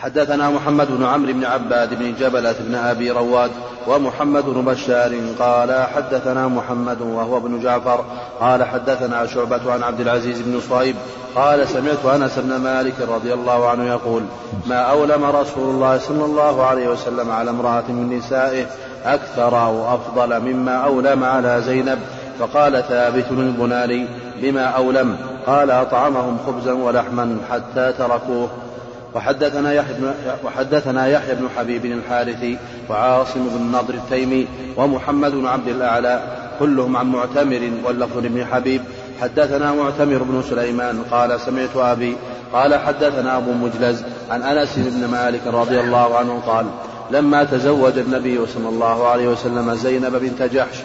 حدثنا 0.04 0.50
محمد 0.50 0.88
بن 0.90 1.04
عمرو 1.04 1.32
بن 1.32 1.44
عباد 1.44 1.94
بن 1.94 2.14
جبلة 2.14 2.54
بن 2.60 2.74
أبي 2.74 3.10
رواد 3.10 3.50
ومحمد 3.88 4.44
بن 4.44 4.64
بشار 4.64 5.12
قال 5.38 5.86
حدثنا 5.94 6.48
محمد 6.48 7.00
وهو 7.00 7.36
ابن 7.36 7.60
جعفر 7.60 8.04
قال 8.40 8.64
حدثنا 8.64 9.26
شعبة 9.26 9.72
عن 9.72 9.82
عبد 9.82 10.00
العزيز 10.00 10.40
بن 10.40 10.60
صهيب 10.60 10.96
قال 11.36 11.68
سمعت 11.68 12.04
أنس 12.04 12.38
بن 12.38 12.56
مالك 12.56 12.94
رضي 13.08 13.34
الله 13.34 13.68
عنه 13.68 13.84
يقول 13.84 14.22
ما 14.66 14.76
أولم 14.76 15.24
رسول 15.24 15.74
الله 15.74 15.98
صلى 15.98 16.24
الله 16.24 16.66
عليه 16.66 16.88
وسلم 16.88 17.30
على 17.30 17.50
امرأة 17.50 17.84
من 17.88 18.18
نسائه 18.18 18.66
أكثر 19.04 19.62
أو 19.66 19.94
أفضل 19.94 20.40
مما 20.40 20.74
أولم 20.74 21.24
على 21.24 21.62
زينب 21.66 21.98
فقال 22.38 22.84
ثابت 22.88 23.26
البناني 23.30 24.06
بما 24.42 24.64
أولم 24.64 25.16
قال 25.46 25.70
أطعمهم 25.70 26.38
خبزا 26.46 26.72
ولحما 26.72 27.36
حتى 27.50 27.92
تركوه 27.92 28.48
وحدثنا 29.14 29.72
يحيى 29.72 29.94
بن 29.94 30.14
وحدثنا 30.44 31.06
يحيى 31.06 31.34
بن 31.34 31.48
حبيب 31.56 31.84
الحارثي 31.84 32.58
وعاصم 32.90 33.48
بن 33.48 33.56
النضر 33.56 33.94
التيمي 33.94 34.46
ومحمد 34.76 35.32
بن 35.32 35.46
عبد 35.46 35.68
الأعلى 35.68 36.22
كلهم 36.58 36.96
عن 36.96 37.06
معتمر 37.06 37.70
واللفظ 37.84 38.18
بن 38.18 38.44
حبيب. 38.44 38.82
حدثنا 39.20 39.72
معتمر 39.72 40.22
بن 40.22 40.42
سليمان 40.50 41.02
قال 41.10 41.40
سمعت 41.40 41.76
أبي 41.76 42.16
قال 42.52 42.74
حدثنا 42.74 43.36
أبو 43.36 43.52
مجلز 43.52 44.02
عن 44.30 44.42
أنس 44.42 44.78
بن 44.78 45.08
مالك 45.08 45.46
رضي 45.46 45.80
الله 45.80 46.16
عنه 46.16 46.42
قال 46.46 46.66
لما 47.10 47.44
تزوج 47.44 47.98
النبي 47.98 48.46
صلى 48.46 48.68
الله 48.68 49.08
عليه 49.08 49.28
وسلم 49.28 49.74
زينب 49.74 50.16
بنت 50.16 50.42
جحش 50.42 50.76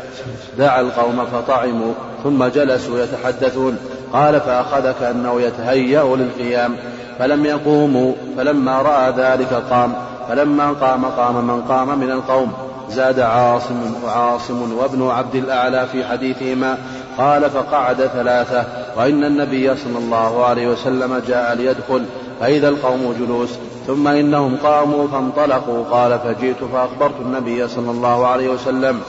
دعا 0.57 0.81
القوم 0.81 1.25
فطعموا 1.25 1.93
ثم 2.23 2.45
جلسوا 2.45 2.99
يتحدثون. 2.99 3.77
قال 4.13 4.39
فأخذ 4.41 4.91
كأنه 4.91 5.41
يتهيأ 5.41 6.15
للقيام. 6.15 6.77
فلم 7.19 7.45
يقوموا 7.45 8.13
فلما 8.37 8.81
رأى 8.81 9.13
ذلك 9.17 9.53
قام 9.69 9.93
فلما 10.29 10.71
قام 10.71 11.05
قام 11.05 11.47
من 11.47 11.61
قام 11.61 11.99
من 11.99 12.11
القوم. 12.11 12.53
زاد 12.89 13.19
عاصم 13.19 13.93
وعاصم 14.05 14.77
وابن 14.77 15.09
عبد 15.09 15.35
الأعلى 15.35 15.87
في 15.87 16.05
حديثهما 16.05 16.77
قال 17.17 17.49
فقعد 17.49 17.95
ثلاثة 17.95 18.63
وإن 18.97 19.23
النبي 19.23 19.75
صلى 19.75 19.97
الله 19.97 20.45
عليه 20.45 20.67
وسلم 20.67 21.21
جاء 21.27 21.55
ليدخل 21.55 22.05
فإذا 22.39 22.69
القوم 22.69 23.15
جلوس 23.19 23.49
ثم 23.87 24.07
إنهم 24.07 24.57
قاموا 24.63 25.07
فانطلقوا 25.07 25.83
قال 25.91 26.19
فجئت 26.19 26.63
فأخبرت 26.73 27.19
النبي 27.21 27.67
صلى 27.67 27.91
الله 27.91 28.27
عليه 28.27 28.49
وسلم. 28.49 29.01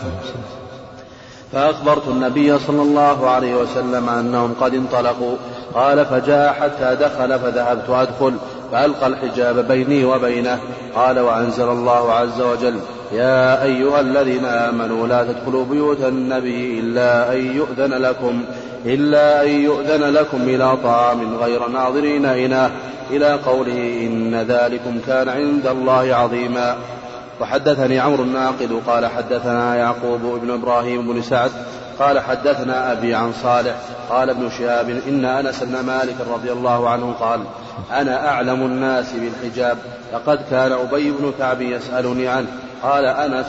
فأخبرت 1.53 2.09
النبي 2.09 2.59
صلى 2.59 2.83
الله 2.83 3.31
عليه 3.31 3.55
وسلم 3.55 4.09
أنهم 4.09 4.55
قد 4.61 4.75
انطلقوا 4.75 5.37
قال 5.74 6.06
فجاء 6.06 6.52
حتى 6.52 6.96
دخل 7.00 7.38
فذهبت 7.38 7.90
أدخل 7.90 8.35
فألقى 8.72 9.06
الحجاب 9.06 9.68
بيني 9.68 10.04
وبينه. 10.04 10.59
قال 10.94 11.18
وأنزل 11.20 11.68
الله 11.68 12.12
عز 12.12 12.40
وجل 12.40 12.80
يا 13.12 13.62
أيها 13.62 14.00
الذين 14.00 14.44
آمنوا 14.44 15.06
لا 15.06 15.24
تدخلوا 15.24 15.64
بيوت 15.64 16.00
النبي 16.00 16.80
إلا 16.80 17.33
أن 17.33 17.56
يؤذن 17.56 17.94
لكم 17.94 18.42
إلا 18.87 19.42
أن 19.42 19.48
يؤذن 19.48 20.04
لكم 20.04 20.42
إلى 20.42 20.76
طعام 20.85 21.37
غير 21.37 21.68
ناظرين 21.68 22.24
إناه. 22.24 22.70
إلى 23.11 23.33
قوله 23.33 24.06
إن 24.06 24.35
ذلكم 24.48 25.00
كان 25.06 25.28
عند 25.28 25.66
الله 25.66 26.14
عظيما. 26.14 26.76
وحدثني 27.40 28.00
عمرو 28.00 28.22
الناقد 28.22 28.80
قال 28.87 29.06
حدثنا 29.06 29.76
يعقوب 29.76 30.20
بن 30.42 30.50
إبراهيم 30.50 31.12
بن 31.12 31.22
سعد 31.22 31.50
قال 32.00 32.20
حدثنا 32.20 32.92
أبي 32.92 33.14
عن 33.14 33.32
صالح 33.42 33.74
قال 34.10 34.30
ابن 34.30 34.50
شهاب 34.50 34.90
إن 35.08 35.24
أنس 35.24 35.62
بن 35.62 35.80
مالك 35.80 36.16
رضي 36.32 36.52
الله 36.52 36.88
عنه 36.88 37.14
قال 37.20 37.40
أنا 37.92 38.28
أعلم 38.28 38.62
الناس 38.62 39.12
بالحجاب 39.12 39.78
لقد 40.12 40.40
كان 40.50 40.72
أبي 40.72 41.10
بن 41.10 41.32
كعب 41.38 41.60
يسألني 41.60 42.28
عنه. 42.28 42.46
قال 42.82 43.04
أنس 43.04 43.46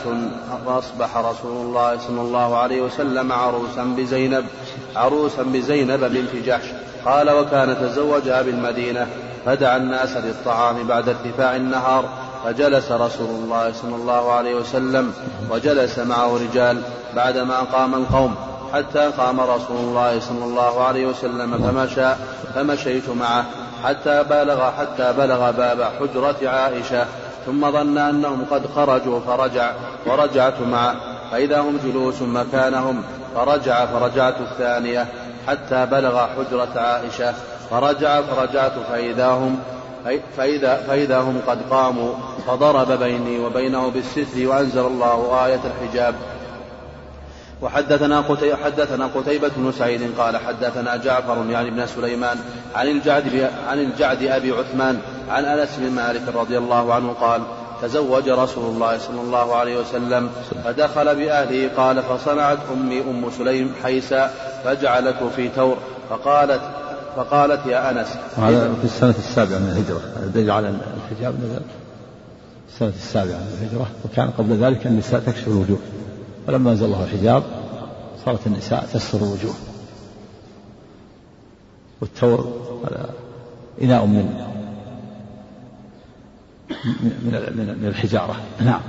فأصبح 0.66 1.18
رسول 1.18 1.66
الله 1.66 1.98
صلى 1.98 2.22
الله 2.22 2.58
عليه 2.58 2.82
وسلم 2.82 3.32
عروسا 3.32 3.84
بزينب 3.98 4.46
عروسا 4.96 5.44
بزينب 5.44 6.00
بنت 6.00 6.46
جحش. 6.46 6.66
قال 7.06 7.32
وكان 7.32 7.78
تزوجها 7.82 8.42
بالمدينة 8.42 9.08
فدعا 9.46 9.78
الناس 9.78 10.18
للطعام 10.18 10.88
بعد 10.88 11.10
ارتفاع 11.10 11.56
النهار. 11.56 12.06
فجلس 12.46 12.92
رسول 12.92 13.30
الله 13.30 13.74
صلى 13.74 13.96
الله 13.96 14.32
عليه 14.32 14.56
وسلم 14.56 15.14
وجلس 15.50 16.00
معه 16.00 16.38
رجال 16.38 16.82
بعدما 17.16 17.60
قام 17.60 17.96
القوم. 17.96 18.36
حتى 18.74 19.12
قام 19.18 19.40
رسول 19.40 19.78
الله 19.78 20.20
صلى 20.20 20.46
الله 20.46 20.84
عليه 20.84 21.06
وسلم 21.06 21.58
فمشى 21.58 22.10
فمشيت 22.56 23.10
معه 23.10 23.46
حتى 23.84 24.24
بلغ 24.24 24.72
حتى 24.72 25.14
بلغ 25.18 25.52
باب 25.52 25.84
حجرة 26.00 26.50
عائشة. 26.50 27.06
ثم 27.46 27.72
ظن 27.72 27.98
أنهم 27.98 28.46
قد 28.52 28.68
خرجوا 28.76 29.20
فرجع 29.20 29.72
ورجعت 30.06 30.62
معه. 30.62 30.96
فإذا 31.32 31.60
هم 31.62 31.80
جلوس 31.84 32.22
مكانهم 32.22 33.04
فرجع 33.36 33.86
فرجعت 33.86 34.36
الثانية 34.42 35.08
حتى 35.48 35.86
بلغ 35.86 36.28
حجرة 36.28 36.74
عائشة. 36.76 37.34
فرجع 37.70 38.22
فرجعت 38.22 38.74
فإذا 38.92 39.28
هم 39.28 39.60
فإذا, 40.38 40.76
فإذا 40.76 41.20
هم 41.20 41.42
قد 41.48 41.60
قاموا 41.70 42.14
فضرب 42.48 42.92
بيني 42.92 43.40
وبينه 43.40 43.90
بالستر 43.90 44.48
وأنزل 44.48 44.86
الله 44.86 45.46
آية 45.46 45.60
الحجاب. 45.66 46.16
وحدثنا 47.62 48.22
قتي 48.22 48.56
حدثنا 48.56 49.10
قتيبة 49.16 49.52
بن 49.58 49.72
سعيد 49.72 50.18
قال 50.18 50.38
حدثنا 50.38 50.96
جعفر 50.96 51.46
يعني 51.50 51.70
ابن 51.70 51.88
سليمان 51.88 52.38
عن 52.76 52.88
الجعد 52.88 53.50
عن 53.68 53.80
الجعد 53.80 54.24
أبي 54.24 54.52
عثمان 54.52 55.00
عن 55.30 55.46
أنس 55.46 55.70
بن 55.78 55.92
مالك 55.92 56.36
رضي 56.36 56.58
الله 56.58 56.94
عنه 56.94 57.14
قال 57.14 57.42
تزوج 57.82 58.30
رسول 58.30 58.64
الله 58.64 58.98
صلى 58.98 59.22
الله 59.22 59.56
عليه 59.56 59.80
وسلم 59.80 60.30
فدخل 60.66 61.16
بأهله 61.16 61.70
قال 61.78 62.04
فصنعت 62.04 62.58
أمي 62.74 63.02
أم 63.02 63.32
سليم 63.38 63.76
حيسا 63.84 64.32
فجعلته 64.66 65.30
في 65.30 65.50
تور 65.50 65.78
فقالت 66.10 66.62
فقالت 67.16 67.66
يا 67.66 67.92
أنس 67.92 68.08
هذا 68.38 68.74
في 68.74 68.84
السنة 68.84 69.16
السابعة 69.18 69.60
من 69.60 69.70
الهجرة. 69.70 70.02
الدليل 70.24 70.52
على 70.52 70.70
الحجاب 70.70 71.36
نزل 71.40 71.62
السنة 72.74 72.90
السابعة 72.90 73.38
من 73.38 73.58
الهجرة. 73.62 73.88
وكان 74.06 74.30
قبل 74.30 74.58
ذلك 74.58 74.88
النساء 74.88 75.20
تكشف 75.20 75.48
الوجوه. 75.48 75.80
فلما 76.48 76.72
أنزل 76.72 76.86
الله 76.86 77.04
الحجاب 77.04 77.44
صارت 78.26 78.48
النساء 78.48 78.90
تستر 78.94 79.18
الوجوه. 79.18 79.54
والتور 82.02 82.62
إناء 83.82 84.06
من 84.06 84.48
من 87.24 87.78
من 87.82 87.88
الحجارة. 87.88 88.36
نعم. 88.60 88.82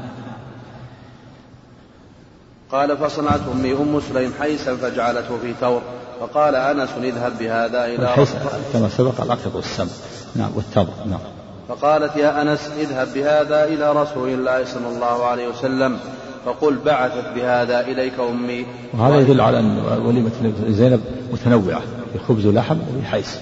قال 2.72 2.96
فصنعت 2.96 3.40
أمي 3.52 3.72
أم 3.72 4.00
سليم 4.00 4.32
حيسا 4.40 4.76
فجعلته 4.76 5.38
في 5.38 5.54
ثور 5.60 5.82
فقال 6.22 6.54
أنس 6.54 6.90
اذهب 7.02 7.38
بهذا 7.38 7.84
إلى 7.84 8.26
كما 8.72 8.88
سبق 8.88 9.20
العقد 9.20 9.54
والسم 9.54 9.88
نعم 10.36 10.50
والتمر 10.56 10.92
نعم. 11.06 11.20
فقالت 11.68 12.16
يا 12.16 12.42
أنس 12.42 12.70
اذهب 12.78 13.08
بهذا 13.14 13.64
إلى 13.64 13.92
رسول 13.92 14.28
الله 14.28 14.64
صلى 14.64 14.88
الله 14.88 15.24
عليه 15.24 15.48
وسلم 15.48 15.98
فقل 16.44 16.78
بعثت 16.84 17.34
بهذا 17.34 17.80
إليك 17.80 18.12
أمي. 18.20 18.66
وهذا 18.94 19.20
يدل 19.20 19.40
على 19.40 19.58
أن 19.58 19.78
وليمة 20.06 20.52
زينب 20.68 21.00
متنوعة 21.32 21.80
في 22.12 22.18
خبز 22.28 22.46
ولحم 22.46 22.78
وفي 22.80 23.06
حيث. 23.06 23.36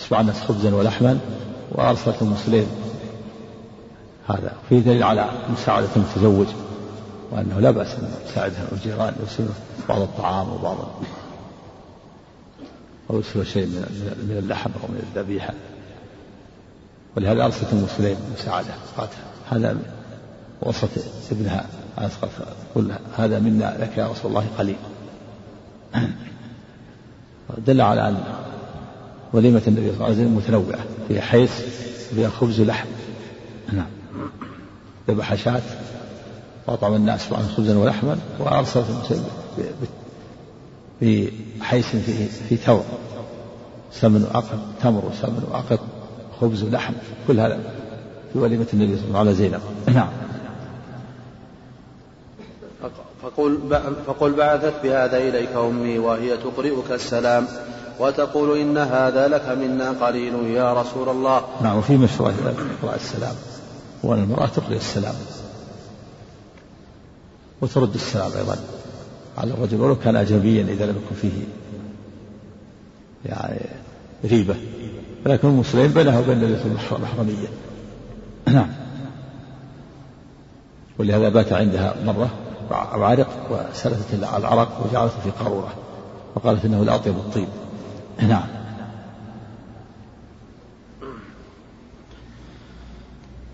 أشبع 0.00 0.20
الناس 0.20 0.40
خبزا 0.40 0.74
ولحما 0.74 1.18
وأرسلت 1.72 2.22
أم 2.22 2.34
سليم. 2.46 2.66
هذا 4.28 4.52
فيه 4.68 4.78
دليل 4.78 5.02
على 5.02 5.26
مساعدة 5.52 5.88
المتزوج 5.96 6.46
وأنه 7.32 7.60
لا 7.60 7.70
بأس 7.70 7.94
أن 7.94 8.08
يساعدها 8.30 8.64
الجيران 8.72 9.14
يرسلوا 9.20 9.48
بعض 9.88 10.00
الطعام 10.00 10.52
وبعض 10.52 10.76
أو 13.12 13.16
يرسلوا 13.16 13.44
شيء 13.44 13.66
من 13.66 14.38
اللحم 14.42 14.70
أو 14.82 14.88
من 14.88 15.02
الذبيحة. 15.16 15.54
ولهذا 17.16 17.44
أرسلت 17.44 17.72
أم 17.72 17.86
سليم 17.98 18.16
مساعدة 18.38 18.74
هذا 19.50 19.76
وصت 20.62 20.90
ابنها. 21.32 21.66
قل 22.74 22.92
هذا 23.16 23.38
منا 23.38 23.76
لك 23.80 23.98
يا 23.98 24.08
رسول 24.08 24.30
الله 24.30 24.46
قليل. 24.58 24.76
دل 27.66 27.80
على 27.80 28.08
أن 28.08 28.16
وليمة 29.32 29.62
النبي 29.66 29.86
صلى 29.86 29.94
الله 29.94 30.04
عليه 30.04 30.14
وسلم 30.14 30.36
متنوعة 30.36 30.84
فيها 31.08 31.20
حيث 31.20 31.60
فيها 32.14 32.28
خبز 32.28 32.60
ولحم 32.60 32.88
نعم. 33.72 33.86
ذبح 35.08 35.34
شاة 35.34 35.62
وأطعم 36.66 36.94
الناس 36.94 37.32
عن 37.32 37.48
خبزا 37.56 37.78
ولحما 37.78 38.18
وأرسل 38.38 38.84
بحيث 41.02 41.96
في 41.96 42.28
في 42.48 42.56
تمر 42.56 42.84
سمن 43.92 44.24
وعقد 44.24 44.58
تمر 44.82 45.04
وسمن 45.04 45.44
وعقد 45.50 45.78
خبز 46.40 46.62
ولحم 46.62 46.94
كل 47.28 47.40
هذا 47.40 47.60
في 48.32 48.38
وليمة 48.38 48.66
النبي 48.72 48.96
صلى 48.96 49.06
الله 49.06 49.18
عليه 49.18 49.30
وسلم. 49.30 49.44
على 49.46 49.60
زينب. 49.60 49.60
نعم. 49.96 50.08
فقل, 53.22 53.58
فقل 54.06 54.32
بعثت 54.32 54.74
بهذا 54.82 55.16
إليك 55.16 55.48
أمي 55.56 55.98
وهي 55.98 56.36
تقرئك 56.36 56.90
السلام 56.90 57.46
وتقول 58.00 58.58
إن 58.58 58.78
هذا 58.78 59.28
لك 59.28 59.48
منا 59.48 59.90
قليل 59.90 60.34
يا 60.34 60.72
رسول 60.72 61.08
الله. 61.08 61.42
نعم 61.62 61.78
وفي 61.78 61.96
مشروع 61.96 62.30
إقراء 62.82 62.96
السلام. 62.96 63.34
وأن 64.02 64.22
المرأة 64.22 64.46
تقرئ 64.46 64.76
السلام 64.76 65.14
وترد 67.60 67.94
السلام 67.94 68.32
أيضا. 68.36 68.56
على 69.38 69.52
الرجل 69.52 69.80
ولو 69.80 69.96
كان 69.96 70.16
أجنبيا 70.16 70.62
إذا 70.62 70.86
لم 70.86 70.96
يكن 71.06 71.14
فيه 71.22 71.42
يعني 73.26 73.60
ريبة. 74.24 74.54
ولكن 75.26 75.48
المسلمين 75.48 75.90
بينها 75.90 76.18
وبين 76.18 76.56
المحرمية 76.92 77.48
نعم. 78.46 78.68
ولهذا 80.98 81.28
بات 81.28 81.52
عندها 81.52 81.94
مرة 82.04 82.30
عرق 82.70 83.28
وسلفت 83.50 84.14
العرق 84.14 84.86
وجعلته 84.86 85.20
في 85.24 85.30
قارورة 85.30 85.72
وقالت 86.34 86.64
إنه 86.64 86.84
لأطيب 86.84 87.14
الطيب. 87.16 87.48
نعم. 88.28 88.61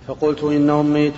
فقلت 0.09 0.43
إن 0.43 0.71
أمي 0.71 1.13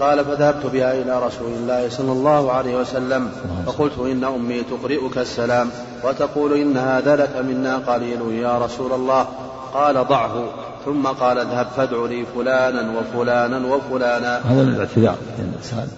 قال 0.00 0.24
فذهبت 0.24 0.66
بها 0.66 1.02
إلى 1.02 1.26
رسول 1.26 1.52
الله 1.52 1.88
صلى 1.88 2.12
الله 2.12 2.52
عليه 2.52 2.76
وسلم 2.80 3.30
فقلت 3.66 3.98
إن 3.98 4.24
أمي 4.24 4.62
تقرئك 4.62 5.18
السلام. 5.18 5.70
وتقول 6.04 6.60
إن 6.60 6.76
هذا 6.76 7.16
لك 7.16 7.36
منا؟ 7.36 7.76
قليل 7.76 8.32
يا 8.32 8.58
رسول 8.58 8.92
الله. 8.92 9.26
قال 9.74 9.94
ضعه. 10.08 10.44
ثم 10.84 11.06
قال 11.06 11.38
اذهب 11.38 11.66
فادع 11.76 12.06
لي 12.06 12.24
فلانا 12.34 12.98
وفلانا 12.98 13.74
وفلانا. 13.74 14.38
هذا 14.38 14.62
من 14.62 14.74
الاعتذار 14.74 15.16
الإنسان 15.38 15.88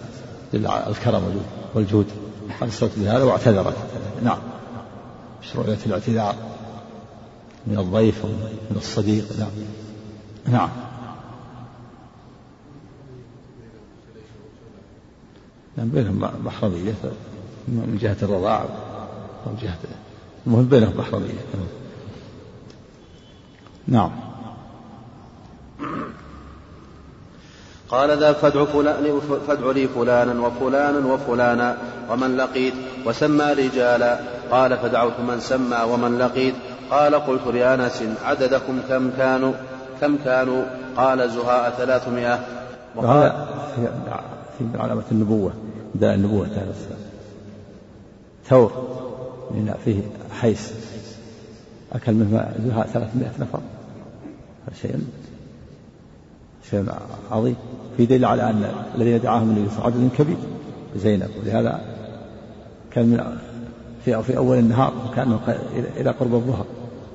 الكرم 0.88 1.42
والجود. 1.74 2.06
أرسلت 2.62 2.92
بهذا 2.96 3.24
واعتذرت. 3.24 3.76
نعم. 4.22 4.38
مشروعية 5.42 5.78
الاعتذار 5.86 6.34
من 7.66 7.78
الضيف 7.78 8.24
ومن 8.24 8.76
الصديق. 8.76 9.24
نعم. 9.38 9.48
نعم. 10.46 10.68
نعم 15.76 15.88
بينهم 15.88 16.30
محرمية 16.44 16.94
من 17.68 17.98
جهة 18.02 18.16
الرضاع 18.22 18.64
أو 19.46 19.52
جهة 19.62 19.78
المهم 20.46 20.64
بينهم 20.64 20.92
محرمية 20.98 21.40
نعم. 23.86 24.10
قال 27.88 28.18
ذا 28.18 28.32
فادع, 28.32 28.64
فلان 28.64 29.20
فادع 29.46 29.70
لي 29.70 29.88
فلانا 29.88 30.46
وفلانا 30.46 31.06
وفلانا 31.06 31.76
ومن 32.10 32.36
لقيت 32.36 32.74
وسمى 33.06 33.52
رجالا. 33.52 34.20
قال 34.50 34.78
فدعوت 34.78 35.20
من 35.28 35.40
سمى 35.40 35.82
ومن 35.82 36.18
لقيت. 36.18 36.54
قال 36.90 37.14
قلت 37.14 37.46
لأنس 37.46 38.02
عددكم 38.24 38.80
كم 38.88 39.10
كانوا 39.10 39.52
كم 40.00 40.16
كانوا؟ 40.24 40.64
قال 40.96 41.30
زهاء 41.30 41.70
ثلاثمائة. 41.78 42.38
وهذا 42.96 43.48
في 44.72 44.78
علامة 44.78 45.04
النبوة 45.12 45.52
داء 45.94 46.14
النبوة 46.14 46.46
ثور 48.50 48.72
من 49.50 49.74
فيه 49.84 50.00
حيس 50.40 50.72
أكل 51.92 52.14
منه 52.14 52.52
زهاء 52.66 52.86
ثلاثمائة 52.86 53.30
نفر. 53.40 53.60
شيء 54.82 54.98
شيء 56.70 56.84
عظيم. 57.30 57.56
في 57.96 58.06
دليل 58.06 58.24
على 58.24 58.50
أن 58.50 58.64
الذين 58.94 59.20
دعاهم 59.20 59.50
النبي 59.50 59.70
صلى 59.70 59.84
عدد 59.84 60.10
كبير 60.18 60.36
زينب. 60.96 61.30
ولهذا 61.42 61.80
كان 62.90 63.06
من 63.06 63.38
في 64.04 64.22
في 64.22 64.36
أول 64.36 64.58
النهار 64.58 64.92
كأنه 65.14 65.40
إلى 65.96 66.10
قرب 66.10 66.34
الظهر 66.34 66.66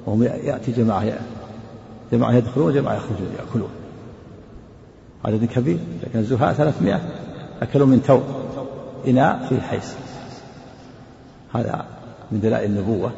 وهم 0.05 0.23
يأتي 0.23 0.71
جماعة 0.71 1.19
جماعة 2.11 2.33
يدخلون 2.33 2.67
وجماعة 2.67 2.95
يخرجون 2.95 3.27
يأكلون. 3.39 3.69
عدد 5.25 5.45
كبير 5.45 5.77
لكن 6.03 6.19
الزهاء 6.19 6.53
300 6.53 7.01
أكلوا 7.61 7.87
من 7.87 8.03
تو 8.03 8.19
إناء 9.07 9.45
فيه 9.49 9.59
حيس 9.59 9.95
هذا 11.53 11.85
من 12.31 12.39
دلائل 12.39 12.69
النبوة. 12.69 13.11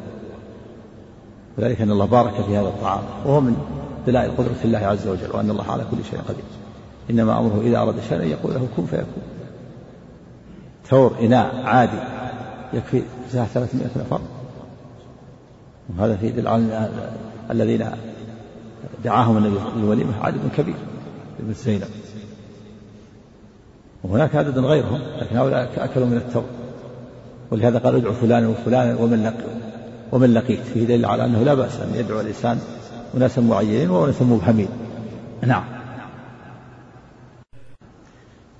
وذلك 1.58 1.80
أن 1.80 1.90
الله 1.90 2.04
بارك 2.04 2.34
في 2.42 2.56
هذا 2.56 2.68
الطعام. 2.68 3.02
وهو 3.24 3.40
من 3.40 3.56
دلائل 4.06 4.30
قدرة 4.30 4.56
الله 4.64 4.78
عز 4.78 5.08
وجل 5.08 5.30
وأن 5.32 5.50
الله 5.50 5.70
على 5.70 5.84
كل 5.90 5.96
شيء 6.10 6.20
قدير. 6.20 6.44
إنما 7.10 7.38
أمره 7.38 7.60
إذا 7.62 7.78
أراد 7.78 7.94
شيئا 8.08 8.22
أن 8.22 8.28
يقول 8.28 8.54
له 8.54 8.68
كن 8.76 8.86
فيكون. 8.86 9.22
ثور 10.86 11.14
إناء 11.20 11.62
عادي 11.64 11.98
يكفي 12.72 13.02
زهاء 13.32 13.46
300 13.46 13.86
نفر. 13.96 14.20
وهذا 15.98 16.16
في 16.16 16.30
دل 16.30 16.48
على 16.48 16.90
الذين 17.50 17.90
دعاهم 19.04 19.36
النبي 19.36 19.58
للوليمة 19.76 20.12
عدد 20.20 20.40
كبير. 20.56 20.76
ابن 21.40 21.52
زينب 21.52 21.88
وهناك 24.04 24.36
عدد 24.36 24.58
غيرهم 24.58 25.00
لكن 25.20 25.36
هؤلاء 25.36 25.70
أكلوا 25.76 26.06
من 26.06 26.16
التور 26.16 26.44
ولهذا 27.50 27.78
قال 27.78 27.96
ادعوا 27.96 28.14
فلانا 28.14 28.48
وفلانا 28.48 28.96
ومن 29.00 29.24
لقي 29.24 29.58
ومن 30.12 30.34
لقيت. 30.34 30.60
فيه 30.60 30.84
دليل 30.84 31.06
على 31.06 31.24
أنه 31.24 31.42
لا 31.42 31.54
بأس 31.54 31.80
أن 31.80 31.94
يدعو 31.94 32.20
الإنسان 32.20 32.58
أناسا 33.16 33.40
معينين 33.40 33.90
وأناسا 33.90 34.24
مبهمين. 34.24 34.68
نعم. 35.42 35.64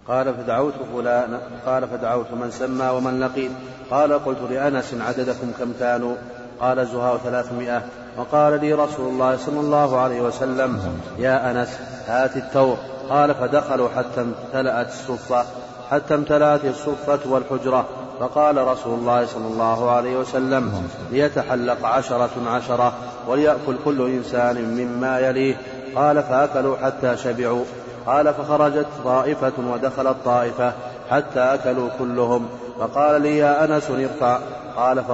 قال 0.08 0.34
فدعوت 0.34 0.74
فلانا 0.94 1.40
قال 1.66 1.88
فدعوت 1.88 2.32
من 2.32 2.50
سمى 2.50 2.88
ومن 2.88 3.20
لقيت. 3.20 3.50
قال 3.90 4.12
قلت 4.12 4.38
لأنس 4.50 4.94
عددكم 5.00 5.52
كم 5.58 5.72
كانوا؟ 5.80 6.14
قال 6.60 6.86
زهاء 6.86 7.16
ثلاثمائة. 7.16 7.82
وقال 8.18 8.60
لي 8.60 8.72
رسول 8.72 9.08
الله 9.08 9.36
صلى 9.36 9.60
الله 9.60 10.00
عليه 10.00 10.20
وسلم 10.20 10.80
يا 11.18 11.50
أنس 11.50 11.78
هات 12.06 12.36
التور 12.36 12.76
قال 13.10 13.34
فدخلوا 13.34 13.88
حتى 13.96 14.20
امتلأت 14.20 14.88
الصفة 14.88 15.44
حتى 15.90 16.14
امتلأت 16.14 16.64
الصفة 16.64 17.18
والحجرة. 17.30 17.86
فقال 18.20 18.66
رسول 18.66 18.98
الله 18.98 19.26
صلى 19.26 19.46
الله 19.46 19.90
عليه 19.90 20.16
وسلم 20.16 20.88
ليتحلق 21.10 21.86
عشرة 21.86 22.30
عشرة 22.46 22.92
وليأكل 23.28 23.76
كل 23.84 24.06
إنسان 24.06 24.64
مما 24.64 25.18
يليه. 25.18 25.56
قال 25.96 26.22
فأكلوا 26.22 26.76
حتى 26.76 27.16
شبعوا. 27.16 27.64
قال 28.06 28.34
فخرجت 28.34 28.86
طائفة 29.04 29.52
ودخلت 29.72 30.16
طائفة 30.24 30.72
حتى 31.10 31.40
أكلوا 31.40 31.88
كلهم. 31.98 32.48
فقال 32.80 33.22
لي 33.22 33.38
يا 33.38 33.64
أنس 33.64 33.90
ارفع. 33.90 34.38
قال 34.78 35.04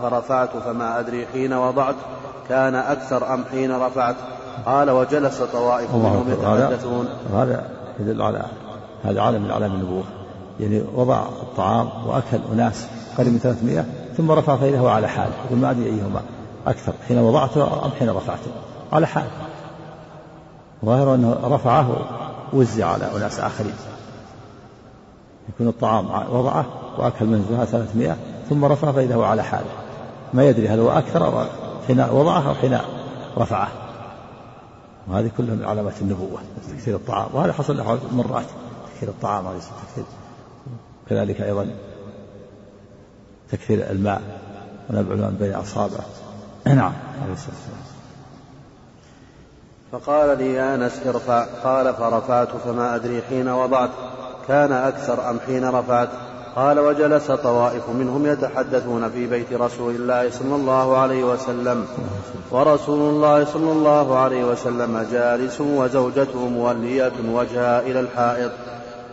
فرفعت 0.00 0.50
فما 0.64 1.00
أدري 1.00 1.26
حين 1.26 1.52
وضعت 1.52 1.94
كان 2.48 2.74
أكثر 2.74 3.34
أم 3.34 3.44
حين 3.50 3.76
رفعت. 3.76 4.16
قال 4.66 4.90
وجلس 4.90 5.42
طوائف 5.42 5.94
منهم 5.94 6.30
يتحدثون. 6.30 7.08
هذا 7.34 7.64
يدل 8.00 8.22
على 8.22 8.42
هذا 9.04 9.20
عالم 9.20 9.42
من 9.42 9.50
أعلام 9.50 9.72
النبوة. 9.72 10.02
يعني 10.60 10.84
وضع 10.94 11.22
الطعام 11.42 11.88
وأكل 12.06 12.38
أناس 12.52 12.86
قريب 13.18 13.32
من 13.32 13.38
300 13.38 13.84
ثم 14.16 14.30
رفع 14.30 14.56
فإذا 14.56 14.90
على 14.90 15.08
حاله 15.08 15.32
يقول 15.46 15.58
ما 15.58 15.70
أدري 15.70 15.86
أيهما. 15.86 16.20
أكثر. 16.66 16.92
حين 17.08 17.18
وضعته 17.18 17.84
أم 17.84 17.90
حين 17.98 18.10
رفعته 18.10 18.50
على 18.92 19.06
حال. 19.06 19.26
ظاهر 20.84 21.14
أنه 21.14 21.38
رفعه 21.44 21.96
وزع 22.52 22.86
على 22.86 23.16
أناس 23.16 23.40
آخرين. 23.40 23.74
يكون 25.48 25.68
الطعام 25.68 26.06
وضعه 26.30 26.64
وأكل 26.98 27.26
منه 27.26 27.64
ثلاثمائة 27.64 28.16
ثم 28.48 28.64
رفع 28.64 28.92
فإذا 28.92 29.14
هو 29.14 29.24
على 29.24 29.44
حاله 29.44 29.70
ما 30.34 30.44
يدري 30.44 30.68
هل 30.68 30.80
هو 30.80 30.90
أكثر 30.90 31.48
حين 31.86 32.00
وضعه 32.00 32.48
أو 32.48 32.54
حين 32.54 32.78
رفعه. 33.38 33.68
وهذه 35.08 35.30
كلها 35.38 35.54
من 35.54 35.64
علامات 35.64 35.94
النبوة 36.00 36.40
تكثير 36.68 36.96
الطعام. 36.96 37.28
وهذا 37.32 37.52
حصل 37.52 37.76
له 37.76 37.98
مرات 38.12 38.46
تكثير 38.92 39.08
الطعام 39.08 39.46
عليه 39.46 39.58
تكثير 39.58 40.04
كذلك 41.08 41.40
أيضا 41.40 41.70
تكثير 43.52 43.90
الماء 43.90 44.22
ونبع 44.90 45.14
الماء 45.14 45.30
بين 45.30 45.54
أصابعه 45.54 46.04
نعم 46.66 46.92
عليه 47.22 47.32
الصلاة 47.32 47.54
والسلام. 47.54 47.84
فقال 49.92 50.38
لي 50.38 50.74
أنس 50.74 51.06
ارفع. 51.06 51.44
قال 51.64 51.94
فرفعت 51.94 52.48
فما 52.48 52.94
أدري 52.94 53.22
حين 53.22 53.48
وضعت. 53.48 53.90
كان 54.48 54.72
أكثر 54.72 55.30
أم 55.30 55.40
حين 55.46 55.64
رفعت؟ 55.64 56.08
قال 56.56 56.78
وجلس 56.78 57.30
طوائف 57.30 57.88
منهم 57.88 58.26
يتحدثون 58.26 59.10
في 59.10 59.26
بيت 59.26 59.52
رسول 59.52 59.94
الله 59.94 60.30
صلى 60.30 60.54
الله 60.54 60.96
عليه 60.96 61.24
وسلم. 61.24 61.84
ورسول 62.50 63.00
الله 63.14 63.44
صلى 63.44 63.72
الله 63.72 64.18
عليه 64.18 64.44
وسلم 64.44 65.06
جالس 65.12 65.60
وزوجته 65.60 66.48
مولية 66.48 67.12
وجهها 67.32 67.80
إلى 67.80 68.00
الحائط 68.00 68.50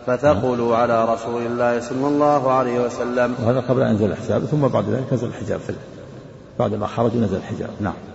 فثقلوا 0.06 0.76
على 0.76 1.04
رسول 1.04 1.42
الله 1.42 1.80
صلى 1.80 2.06
الله 2.08 2.52
عليه 2.52 2.86
وسلم. 2.86 3.34
وهذا 3.44 3.60
قبل 3.60 3.82
أن 3.82 3.90
ينزل 3.90 4.10
الحجاب 4.10 4.44
ثم 4.44 4.68
بعد 4.68 4.84
ذلك 4.88 5.12
نزل 5.12 5.26
الحجاب 5.26 5.60
بعد 6.58 6.74
ما 6.74 6.86
خرجوا 6.86 7.20
نزل 7.20 7.36
الحجاب. 7.36 7.70
نعم. 7.80 8.11